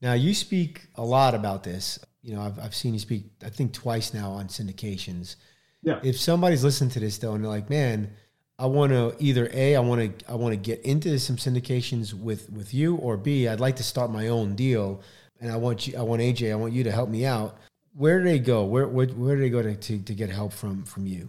[0.00, 1.98] Now you speak a lot about this.
[2.22, 3.24] You know, I've I've seen you speak.
[3.44, 5.36] I think twice now on syndications.
[5.82, 8.10] yeah If somebody's listening to this though, and they're like, "Man,
[8.58, 12.14] I want to either a, I want to I want to get into some syndications
[12.14, 15.00] with with you, or b, I'd like to start my own deal,
[15.40, 17.58] and I want you, I want AJ, I want you to help me out."
[17.94, 18.64] Where do they go?
[18.64, 21.28] Where where, where do they go to, to to get help from from you?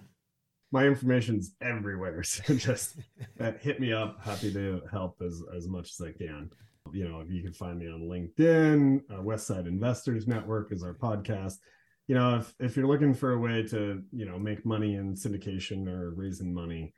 [0.72, 2.24] My information's everywhere.
[2.24, 2.98] So just
[3.40, 4.24] uh, hit me up.
[4.24, 6.50] Happy to help as as much as i can.
[6.92, 10.84] You know if you can find me on linkedin uh, west side investors network is
[10.84, 11.56] our podcast.
[12.08, 15.16] You know if if you're looking for a way to you know make money in
[15.16, 16.94] syndication or raising money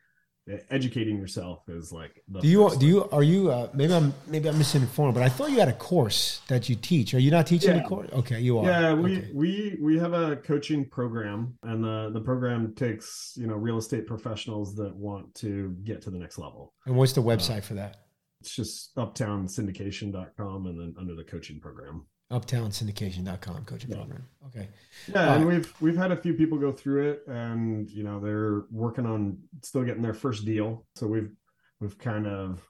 [0.70, 4.50] educating yourself is like the Do you do you are you uh, maybe I'm maybe
[4.50, 7.14] I'm misinformed, but I thought you had a course that you teach.
[7.14, 7.84] Are you not teaching Yeah.
[7.84, 8.10] course?
[8.12, 8.66] Okay, you are.
[8.66, 9.32] yeah we Okay.
[9.34, 14.08] we we have a coaching program and the the program takes you know real estate
[14.08, 17.98] professionals that want to get to the next level And what's the website for that?
[18.42, 23.98] it's just uptownsyndication.com and then under the coaching program uptownsyndication.com coaching Yeah.
[23.98, 24.26] program.
[24.48, 24.68] Okay.
[25.14, 28.64] yeah and we've we've had a few people go through it and you know they're
[28.72, 31.32] working on still getting their first deal so we've
[31.80, 32.62] we've kind of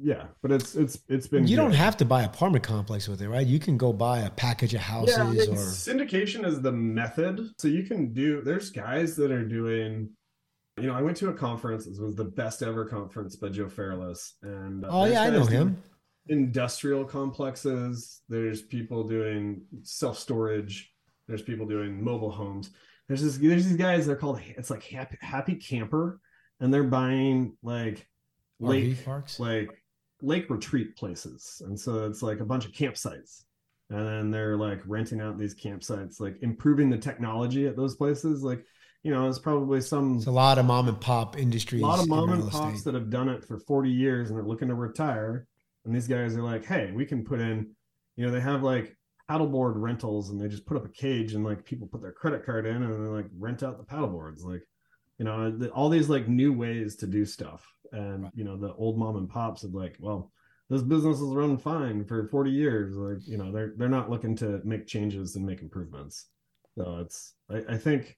[0.00, 3.28] yeah but it's it's it's been You don't have to buy apartment complex with it,
[3.28, 3.46] right?
[3.46, 7.68] You can go buy a package of houses yeah, or syndication is the method so
[7.68, 10.10] you can do there's guys that are doing
[10.80, 13.68] you know i went to a conference it was the best ever conference by joe
[13.68, 15.82] fairless and uh, Oh yeah, I know him.
[16.28, 20.92] Industrial complexes there's people doing self-storage
[21.26, 22.70] there's people doing mobile homes
[23.06, 26.20] there's this there's these guys they're called it's like happy, happy camper
[26.60, 28.06] and they're buying like
[28.60, 29.38] lake parks.
[29.40, 29.70] like
[30.22, 33.44] lake retreat places and so it's like a bunch of campsites
[33.90, 38.42] and then they're like renting out these campsites like improving the technology at those places
[38.42, 38.64] like
[39.04, 41.82] you know it's probably some It's a lot of mom and pop industries.
[41.82, 42.84] a lot of mom and pops estate.
[42.92, 45.46] that have done it for 40 years and they're looking to retire
[45.88, 47.66] and these guys are like hey we can put in
[48.16, 48.94] you know they have like
[49.28, 52.44] paddleboard rentals and they just put up a cage and like people put their credit
[52.44, 54.62] card in and they like rent out the paddleboards like
[55.18, 58.32] you know the, all these like new ways to do stuff and right.
[58.34, 60.30] you know the old mom and pops are like well
[60.68, 64.36] this business has run fine for 40 years like you know they're they're not looking
[64.36, 66.26] to make changes and make improvements
[66.76, 68.16] so it's i, I think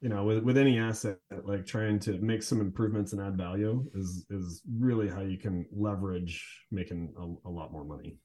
[0.00, 3.84] you know with, with any asset like trying to make some improvements and add value
[3.94, 8.18] is is really how you can leverage making a, a lot more money.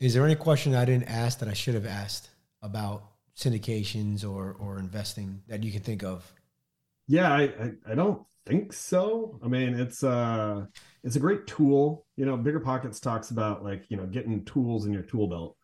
[0.00, 2.30] Is there any question i didn't ask that i should have asked
[2.62, 3.04] about
[3.36, 6.32] syndications or or investing that you can think of?
[7.06, 9.38] Yeah i i, I don't think so.
[9.44, 10.64] I mean it's uh
[11.04, 12.06] it's a great tool.
[12.16, 15.56] You know bigger pockets talks about like you know getting tools in your tool belt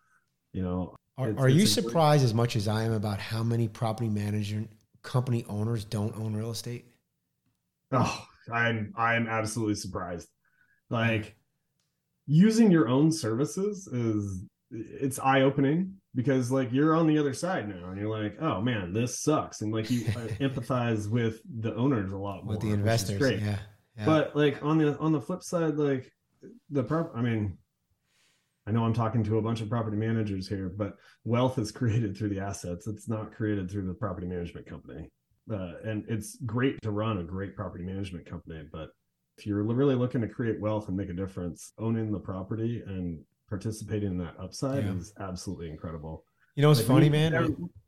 [0.53, 4.09] you know are, are you surprised as much as i am about how many property
[4.09, 4.69] management
[5.05, 6.87] company owners don't own real estate?
[7.93, 10.29] Oh i'm i'm absolutely surprised.
[10.91, 11.37] Like
[12.27, 17.91] using your own services is it's eye-opening because like you're on the other side now
[17.91, 19.61] and you're like oh man this sucks.
[19.61, 23.41] And like you uh, empathize with the owners a lot more with the investors great.
[23.41, 23.59] Yeah,
[23.97, 24.05] yeah.
[24.05, 26.11] But like on the on the flip side like
[26.71, 27.57] the prop i mean
[28.67, 30.95] i know i'm talking to a bunch of property managers here but
[31.25, 35.11] wealth is created through the assets it's not created through the property management company
[35.53, 38.91] uh, and it's great to run a great property management company but
[39.37, 43.19] if you're really looking to create wealth and make a difference owning the property and
[43.49, 44.95] participating in that upside yeah.
[44.95, 46.25] is absolutely incredible.
[46.57, 47.33] You know, it's like, funny, man.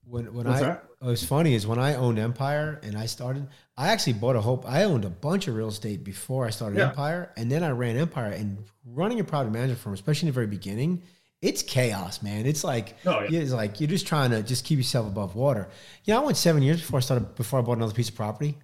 [0.09, 0.85] When when I that?
[1.03, 4.41] Oh, what's funny is when I owned Empire and I started, I actually bought a
[4.41, 4.69] hope.
[4.69, 6.89] I owned a bunch of real estate before I started yeah.
[6.89, 8.31] Empire, and then I ran Empire.
[8.31, 11.03] And running a property management firm, especially in the very beginning,
[11.43, 12.47] it's chaos, man.
[12.47, 13.41] It's like oh, yeah.
[13.41, 15.69] it's like you're just trying to just keep yourself above water.
[16.05, 18.15] You know, I went seven years before I started before I bought another piece of
[18.15, 18.57] property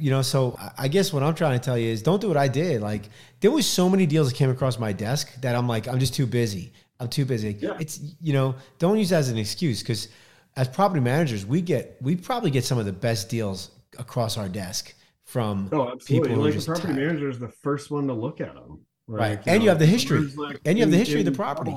[0.00, 2.36] you know so i guess what i'm trying to tell you is don't do what
[2.36, 3.10] i did like
[3.40, 6.14] there was so many deals that came across my desk that i'm like i'm just
[6.14, 7.76] too busy i'm too busy yeah.
[7.78, 10.08] it's you know don't use that as an excuse because
[10.56, 14.48] as property managers we get we probably get some of the best deals across our
[14.48, 14.94] desk
[15.24, 16.28] from oh, absolutely.
[16.28, 16.96] people like the property tired.
[16.96, 19.68] manager is the first one to look at them like, right and you, know, you
[19.70, 21.74] have the history like and you have the history of the property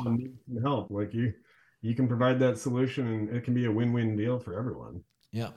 [0.61, 1.33] help like you
[1.81, 5.01] you can provide that solution and it can be a win-win deal for everyone
[5.31, 5.49] yeah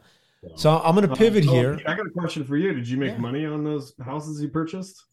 [0.55, 1.81] so I'm going to pivot uh, here.
[1.87, 2.73] I got a question for you.
[2.73, 3.19] Did you make yeah.
[3.19, 5.05] money on those houses you purchased?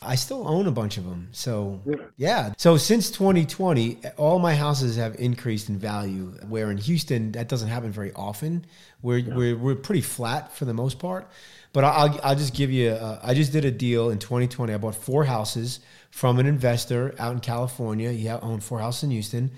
[0.00, 1.28] I still own a bunch of them.
[1.32, 1.96] So yeah.
[2.16, 2.52] yeah.
[2.56, 6.34] So since 2020, all my houses have increased in value.
[6.48, 8.64] Where in Houston, that doesn't happen very often.
[9.02, 9.34] We're yeah.
[9.34, 11.28] we're, we're pretty flat for the most part.
[11.72, 12.92] But I'll I'll just give you.
[12.92, 14.72] A, I just did a deal in 2020.
[14.72, 15.80] I bought four houses
[16.10, 18.10] from an investor out in California.
[18.12, 19.50] He owned four houses in Houston.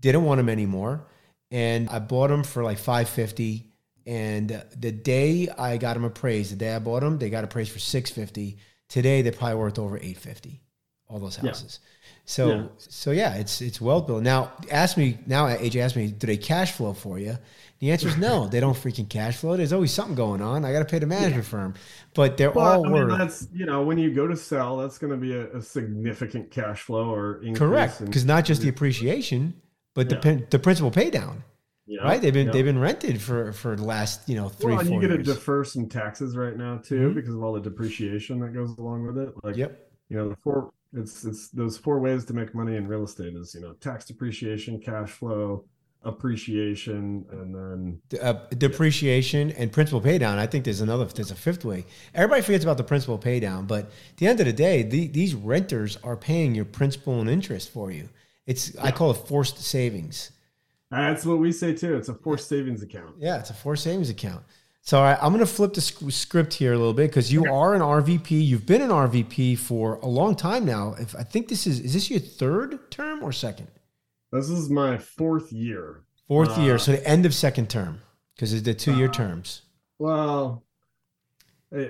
[0.00, 1.06] Didn't want them anymore,
[1.50, 3.66] and I bought them for like 550
[4.06, 7.72] and the day I got them appraised, the day I bought them, they got appraised
[7.72, 8.58] for six fifty.
[8.88, 10.62] Today they're probably worth over eight fifty.
[11.08, 11.78] All those houses.
[11.80, 11.88] Yeah.
[12.24, 12.66] So yeah.
[12.78, 14.24] so yeah, it's it's well built.
[14.24, 15.46] Now ask me now.
[15.46, 17.38] AJ asked me, do they cash flow for you?
[17.78, 18.48] The answer is no.
[18.48, 19.56] they don't freaking cash flow.
[19.56, 20.64] There's always something going on.
[20.64, 21.50] I got to pay the management yeah.
[21.50, 21.74] firm,
[22.14, 24.98] but they're well, all I mean, That's you know when you go to sell, that's
[24.98, 27.58] going to be a, a, significant cash flow or increase.
[27.58, 29.54] correct because not just the appreciation,
[29.94, 31.44] but the the principal pay down.
[31.86, 32.20] Yeah, right.
[32.20, 34.72] They've been they've been rented for for the last you know three.
[34.72, 37.14] Well, and you get to defer some taxes right now too mm-hmm.
[37.14, 39.32] because of all the depreciation that goes along with it.
[39.44, 39.88] Like, yep.
[40.08, 43.34] You know, the four it's it's those four ways to make money in real estate
[43.34, 45.64] is you know tax depreciation, cash flow,
[46.02, 50.38] appreciation, and then uh, depreciation and principal pay down.
[50.38, 51.84] I think there's another there's a fifth way.
[52.14, 55.08] Everybody forgets about the principal pay down, but at the end of the day, the,
[55.08, 58.08] these renters are paying your principal and interest for you.
[58.46, 58.84] It's yeah.
[58.84, 60.30] I call it forced savings.
[60.90, 61.96] That's what we say too.
[61.96, 63.16] It's a forced savings account.
[63.18, 64.44] Yeah, it's a forced savings account.
[64.86, 67.50] So I, am going to flip the script here a little bit because you okay.
[67.50, 68.46] are an RVP.
[68.46, 70.94] You've been an RVP for a long time now.
[70.96, 73.66] If I think this is is this your third term or second?
[74.30, 76.04] This is my fourth year.
[76.28, 78.00] Fourth uh, year, so the end of second term
[78.36, 79.62] because it's the two year uh, terms.
[79.98, 80.64] Well,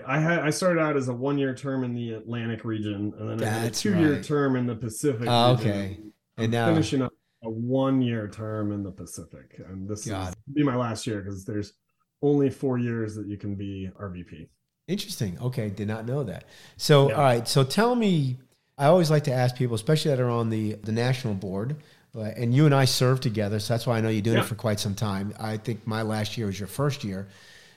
[0.06, 3.28] I had I started out as a one year term in the Atlantic region, and
[3.28, 4.24] then That's a two year right.
[4.24, 5.28] term in the Pacific.
[5.28, 5.98] Oh, okay,
[6.38, 7.12] and now finishing up
[7.42, 10.28] a one year term in the Pacific, and this God.
[10.28, 11.74] is be my last year because there's
[12.22, 14.48] only four years that you can be RVP.
[14.88, 15.38] Interesting.
[15.40, 16.44] Okay, did not know that.
[16.76, 17.14] So, yeah.
[17.16, 17.48] all right.
[17.48, 18.38] So, tell me.
[18.78, 21.76] I always like to ask people, especially that are on the the national board,
[22.14, 24.42] uh, and you and I served together, so that's why I know you're doing yeah.
[24.42, 25.32] it for quite some time.
[25.40, 27.26] I think my last year was your first year.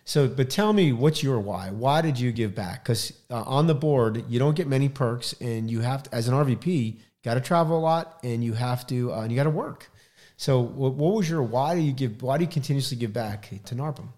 [0.05, 1.69] So, but tell me, what's your why?
[1.69, 2.83] Why did you give back?
[2.83, 6.27] Because uh, on the board, you don't get many perks, and you have to, as
[6.27, 9.43] an RVP, got to travel a lot and you have to uh, and you got
[9.43, 9.91] to work.
[10.37, 13.49] So what, what, was your why do you give why do you continuously give back
[13.65, 14.09] to narpm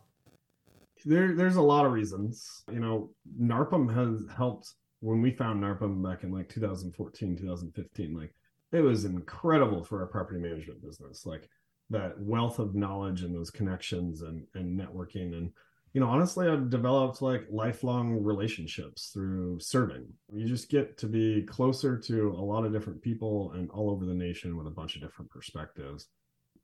[1.05, 2.63] there, there's a lot of reasons.
[2.71, 8.33] You know narpm has helped when we found narpm back in like 2014 2015 like
[8.71, 11.49] it was incredible for our property management business like
[11.89, 15.51] that wealth of knowledge and those connections and, and networking and
[15.93, 20.05] you know, honestly, I've developed like lifelong relationships through serving.
[20.33, 24.05] You just get to be closer to a lot of different people and all over
[24.05, 26.07] the nation with a bunch of different perspectives.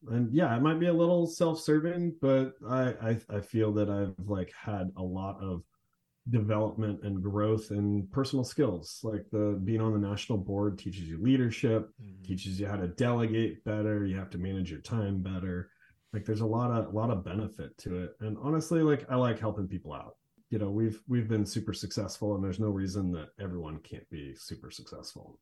[0.09, 4.15] And yeah, it might be a little self-serving, but I I, I feel that I've
[4.27, 5.63] like had a lot of
[6.29, 11.17] development and growth in personal skills like the being on the national board teaches you
[11.21, 12.21] leadership mm-hmm.
[12.21, 15.69] teaches you how to delegate better you have to manage your time better
[16.13, 18.15] like there's a lot of a lot of benefit to it.
[18.21, 20.15] And honestly like i like helping people out.
[20.49, 24.35] You know we've we've been super successful and there's no reason that everyone can't be
[24.35, 25.39] super successful.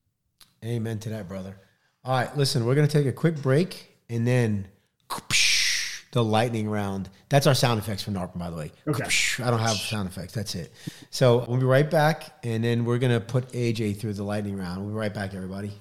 [0.64, 1.60] Amen to that brother.
[2.04, 4.68] All right listen we're going to take a quick break and then
[6.12, 7.10] the lightning round.
[7.30, 8.72] That's our sound effects from narpm by the way.
[8.88, 9.04] Okay.
[9.44, 10.34] I don't have sound effects.
[10.34, 10.72] That's it.
[11.12, 14.58] So we'll be right back and then we're going to put aj through the lightning
[14.58, 14.82] round.
[14.82, 15.72] We'll be right back everybody.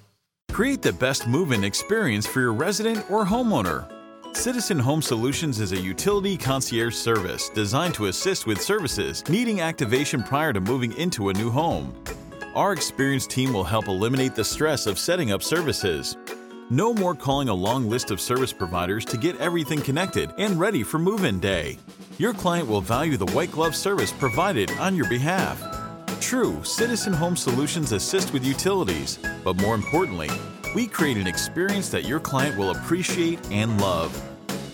[0.51, 3.91] Create the best move-in experience for your resident or homeowner
[4.35, 10.21] Citizen Home Solutions is a utility concierge service designed to assist with services needing activation
[10.21, 11.95] prior to moving into a new home.
[12.53, 16.17] Our experienced team will help eliminate the stress of setting up services.
[16.69, 20.83] No more calling a long list of service providers to get everything connected and ready
[20.83, 21.79] for move in day.
[22.17, 25.63] Your client will value the white glove service provided on your behalf.
[26.19, 30.29] True, Citizen Home Solutions assist with utilities, but more importantly,
[30.75, 34.21] we create an experience that your client will appreciate and love.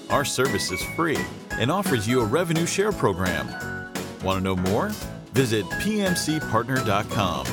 [0.10, 1.20] Our service is free
[1.52, 3.48] and offers you a revenue share program.
[4.24, 4.88] Want to know more?
[5.34, 7.46] Visit pmcpartner.com.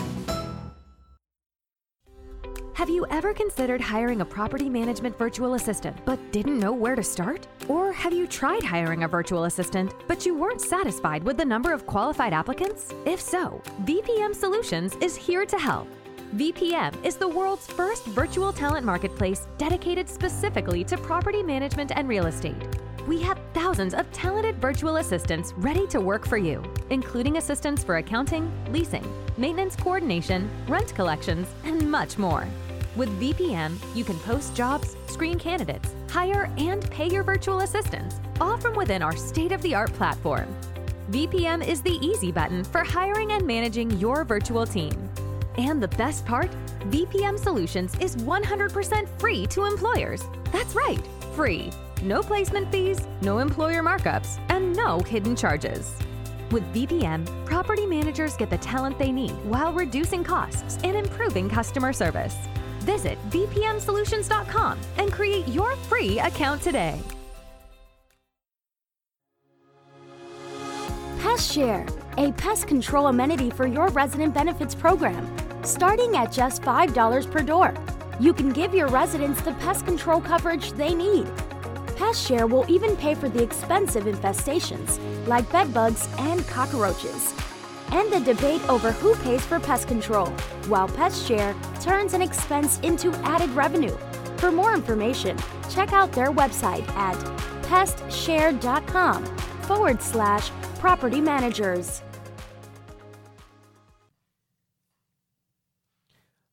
[2.73, 7.03] Have you ever considered hiring a property management virtual assistant but didn't know where to
[7.03, 7.47] start?
[7.69, 11.73] Or have you tried hiring a virtual assistant but you weren't satisfied with the number
[11.73, 12.95] of qualified applicants?
[13.05, 15.89] If so, VPM Solutions is here to help.
[16.37, 22.27] VPM is the world's first virtual talent marketplace dedicated specifically to property management and real
[22.27, 22.55] estate.
[23.07, 27.97] We have thousands of talented virtual assistants ready to work for you, including assistants for
[27.97, 32.47] accounting, leasing, maintenance coordination, rent collections, and much more.
[32.95, 38.59] With VPM, you can post jobs, screen candidates, hire and pay your virtual assistants, all
[38.59, 40.55] from within our state of the art platform.
[41.11, 45.08] VPM is the easy button for hiring and managing your virtual team.
[45.59, 46.51] And the best part?
[46.85, 50.23] VPM Solutions is 100% free to employers.
[50.53, 51.05] That's right,
[51.35, 51.73] free.
[52.01, 55.93] No placement fees, no employer markups, and no hidden charges.
[56.53, 61.93] With VPM, property managers get the talent they need while reducing costs and improving customer
[61.93, 62.37] service.
[62.83, 67.01] Visit VPMSolutions.com and create your free account today.
[71.21, 71.85] Pest Share,
[72.17, 75.27] a pest control amenity for your resident benefits program
[75.65, 77.75] starting at just $5 per door.
[78.21, 81.27] You can give your residents the pest control coverage they need.
[81.97, 87.35] Pest Share will even pay for the expensive infestations like bedbugs and cockroaches.
[87.91, 90.27] And the debate over who pays for pest control,
[90.69, 93.97] while Pest Share turns an expense into added revenue.
[94.37, 95.37] For more information,
[95.71, 97.17] check out their website at
[97.63, 99.25] pestshare.com
[99.63, 102.03] forward slash property managers.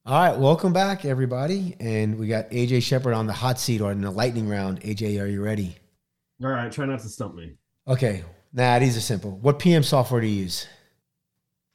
[0.08, 1.76] All right, welcome back, everybody.
[1.80, 4.82] And we got AJ Shepard on the hot seat or in the lightning round.
[4.82, 5.78] AJ, are you ready?
[6.44, 7.56] All right, try not to stump me.
[7.88, 9.32] Okay, nah, these are simple.
[9.32, 10.68] What PM software do you use?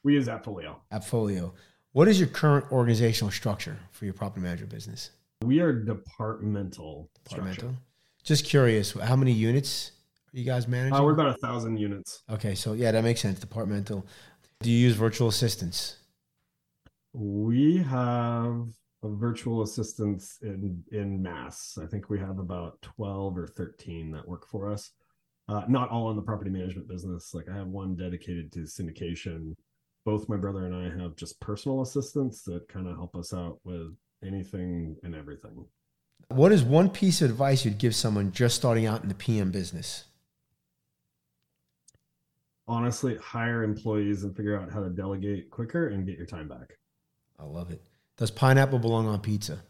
[0.05, 0.77] We use Appfolio.
[0.93, 1.51] Appfolio.
[1.91, 5.09] What is your current organizational structure for your property manager business?
[5.43, 7.09] We are departmental.
[7.25, 7.53] Departmental.
[7.53, 7.77] Structure.
[8.23, 9.91] Just curious, how many units
[10.33, 10.93] are you guys managing?
[10.93, 12.23] Uh, we're about a thousand units.
[12.29, 13.41] Okay, so yeah, that makes sense.
[13.41, 14.05] Departmental.
[14.61, 15.97] Do you use virtual assistants?
[17.13, 18.67] We have
[19.03, 21.77] a virtual assistants in in mass.
[21.81, 24.91] I think we have about 12 or 13 that work for us.
[25.49, 27.33] Uh, not all in the property management business.
[27.33, 29.55] Like I have one dedicated to syndication.
[30.05, 33.59] Both my brother and I have just personal assistants that kind of help us out
[33.63, 35.65] with anything and everything.
[36.29, 39.51] What is one piece of advice you'd give someone just starting out in the PM
[39.51, 40.05] business?
[42.67, 46.77] Honestly, hire employees and figure out how to delegate quicker and get your time back.
[47.41, 47.81] I love it.
[48.17, 49.63] Does pineapple belong on pizza?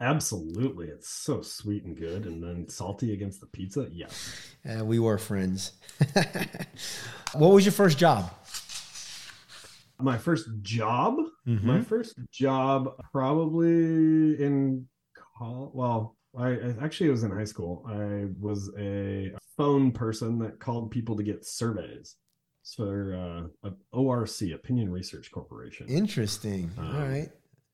[0.00, 0.88] Absolutely.
[0.88, 2.26] It's so sweet and good.
[2.26, 3.88] And then salty against the pizza.
[3.90, 4.36] Yes.
[4.68, 5.72] Uh, we were friends.
[7.34, 8.30] what was your first job?
[9.98, 11.16] My first job?
[11.46, 11.66] Mm-hmm.
[11.66, 14.86] My first job, probably in
[15.38, 15.70] college.
[15.72, 17.84] Well, I, I actually was in high school.
[17.88, 22.16] I was a phone person that called people to get surveys
[22.62, 25.88] for uh, ORC, Opinion Research Corporation.
[25.88, 26.70] Interesting.
[26.78, 27.28] Um, All right.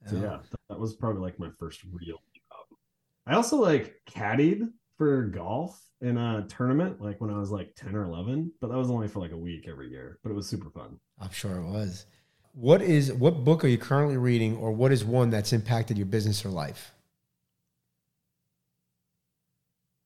[0.07, 2.79] So yeah, that, that was probably like my first real job.
[3.27, 7.95] I also like caddied for golf in a tournament like when I was like 10
[7.95, 10.49] or 11, but that was only for like a week every year, but it was
[10.49, 10.99] super fun.
[11.21, 12.07] I'm sure it was.
[12.53, 16.07] What is what book are you currently reading or what is one that's impacted your
[16.07, 16.93] business or life?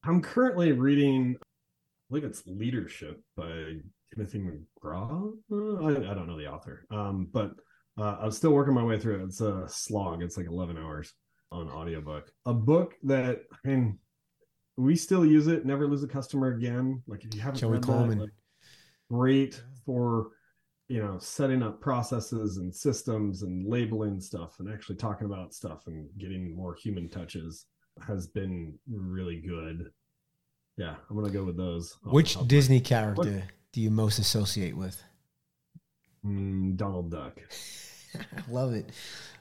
[0.04, 1.46] I'm currently reading I
[2.10, 3.76] believe it's Leadership by
[4.14, 5.32] Timothy McGraw.
[5.50, 7.52] I, I, don't know the author, um, but
[7.98, 9.24] uh, I'm still working my way through it.
[9.24, 10.22] It's a slog.
[10.22, 11.12] It's like 11 hours
[11.50, 12.30] on audiobook.
[12.46, 13.98] A book that I mean,
[14.76, 15.66] we still use it.
[15.66, 17.02] Never lose a customer again.
[17.06, 18.18] Like if you haven't Joey read Coleman.
[18.18, 18.32] that, like,
[19.10, 20.28] great for
[20.88, 25.82] you know setting up processes and systems and labeling stuff and actually talking about stuff
[25.86, 27.66] and getting more human touches
[28.06, 29.90] has been really good.
[30.78, 31.98] Yeah, I'm gonna go with those.
[32.04, 35.02] Which Disney character do you most associate with?
[36.24, 37.40] Mm, Donald Duck.
[38.14, 38.90] I love it.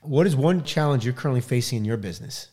[0.02, 2.50] What is one challenge you're currently facing in your business?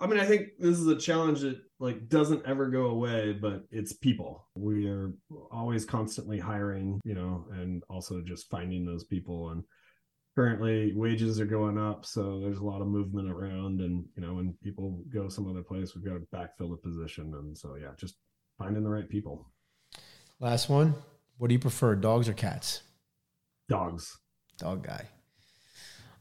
[0.00, 3.64] I mean, I think this is a challenge that like doesn't ever go away, but
[3.70, 4.46] it's people.
[4.54, 5.12] We are
[5.50, 9.50] always constantly hiring, you know, and also just finding those people.
[9.50, 9.62] And
[10.34, 13.80] currently wages are going up, so there's a lot of movement around.
[13.80, 17.32] And you know, when people go some other place, we've got to backfill the position.
[17.34, 18.16] And so yeah, just
[18.58, 19.50] finding the right people.
[20.40, 20.94] Last one.
[21.38, 22.82] What do you prefer, dogs or cats?
[23.68, 24.18] Dogs.
[24.58, 25.08] Dog guy.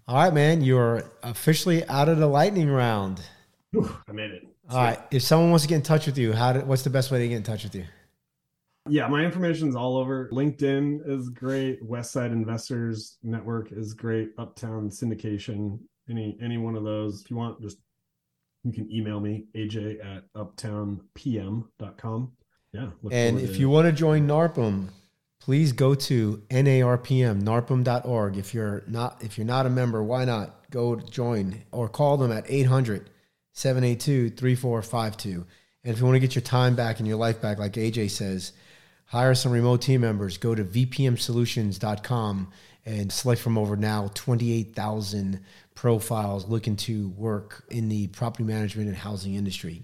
[0.08, 0.62] All right, man.
[0.62, 3.22] You're officially out of the lightning round.
[3.72, 4.44] Whew, I made it.
[4.70, 5.00] All right.
[5.12, 7.20] If someone wants to get in touch with you, how do, what's the best way
[7.20, 7.86] to get in touch with you?
[8.90, 10.30] Yeah, my information's all over.
[10.34, 11.82] LinkedIn is great.
[11.88, 14.32] Westside Investors Network is great.
[14.38, 15.80] Uptown Syndication,
[16.10, 17.22] any any one of those.
[17.22, 17.78] If you want, just
[18.64, 22.32] you can email me, AJ at uptownpm.com.
[22.72, 22.90] Yeah.
[23.12, 24.90] And if to- you want to join NARPM,
[25.40, 28.38] please go to NARPM, narpm.org.
[28.38, 32.32] If you're not if you're not a member, why not go join or call them
[32.32, 33.10] at 800
[33.52, 35.46] 782 3452.
[35.84, 38.10] And if you want to get your time back and your life back, like AJ
[38.12, 38.54] says,
[39.06, 40.38] hire some remote team members.
[40.38, 42.52] Go to vpmsolutions.com
[42.86, 45.40] and select from over now 28,000
[45.76, 49.84] profiles looking to work in the property management and housing industry.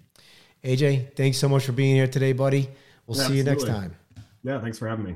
[0.64, 2.70] AJ, thanks so much for being here today, buddy.
[3.08, 3.96] We'll see you next time.
[4.44, 5.16] Yeah, thanks for having me.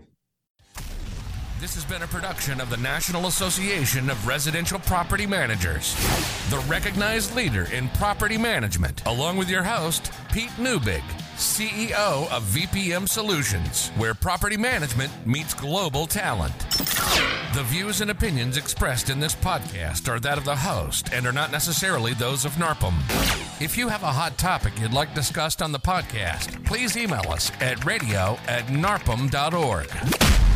[1.63, 5.95] This has been a production of the National Association of Residential Property Managers,
[6.49, 11.01] the recognized leader in property management, along with your host, Pete Neubig,
[11.37, 16.53] CEO of VPM Solutions, where property management meets global talent.
[17.53, 21.31] The views and opinions expressed in this podcast are that of the host and are
[21.31, 22.93] not necessarily those of NARPM.
[23.61, 27.51] If you have a hot topic you'd like discussed on the podcast, please email us
[27.61, 30.52] at radio at narpm.org.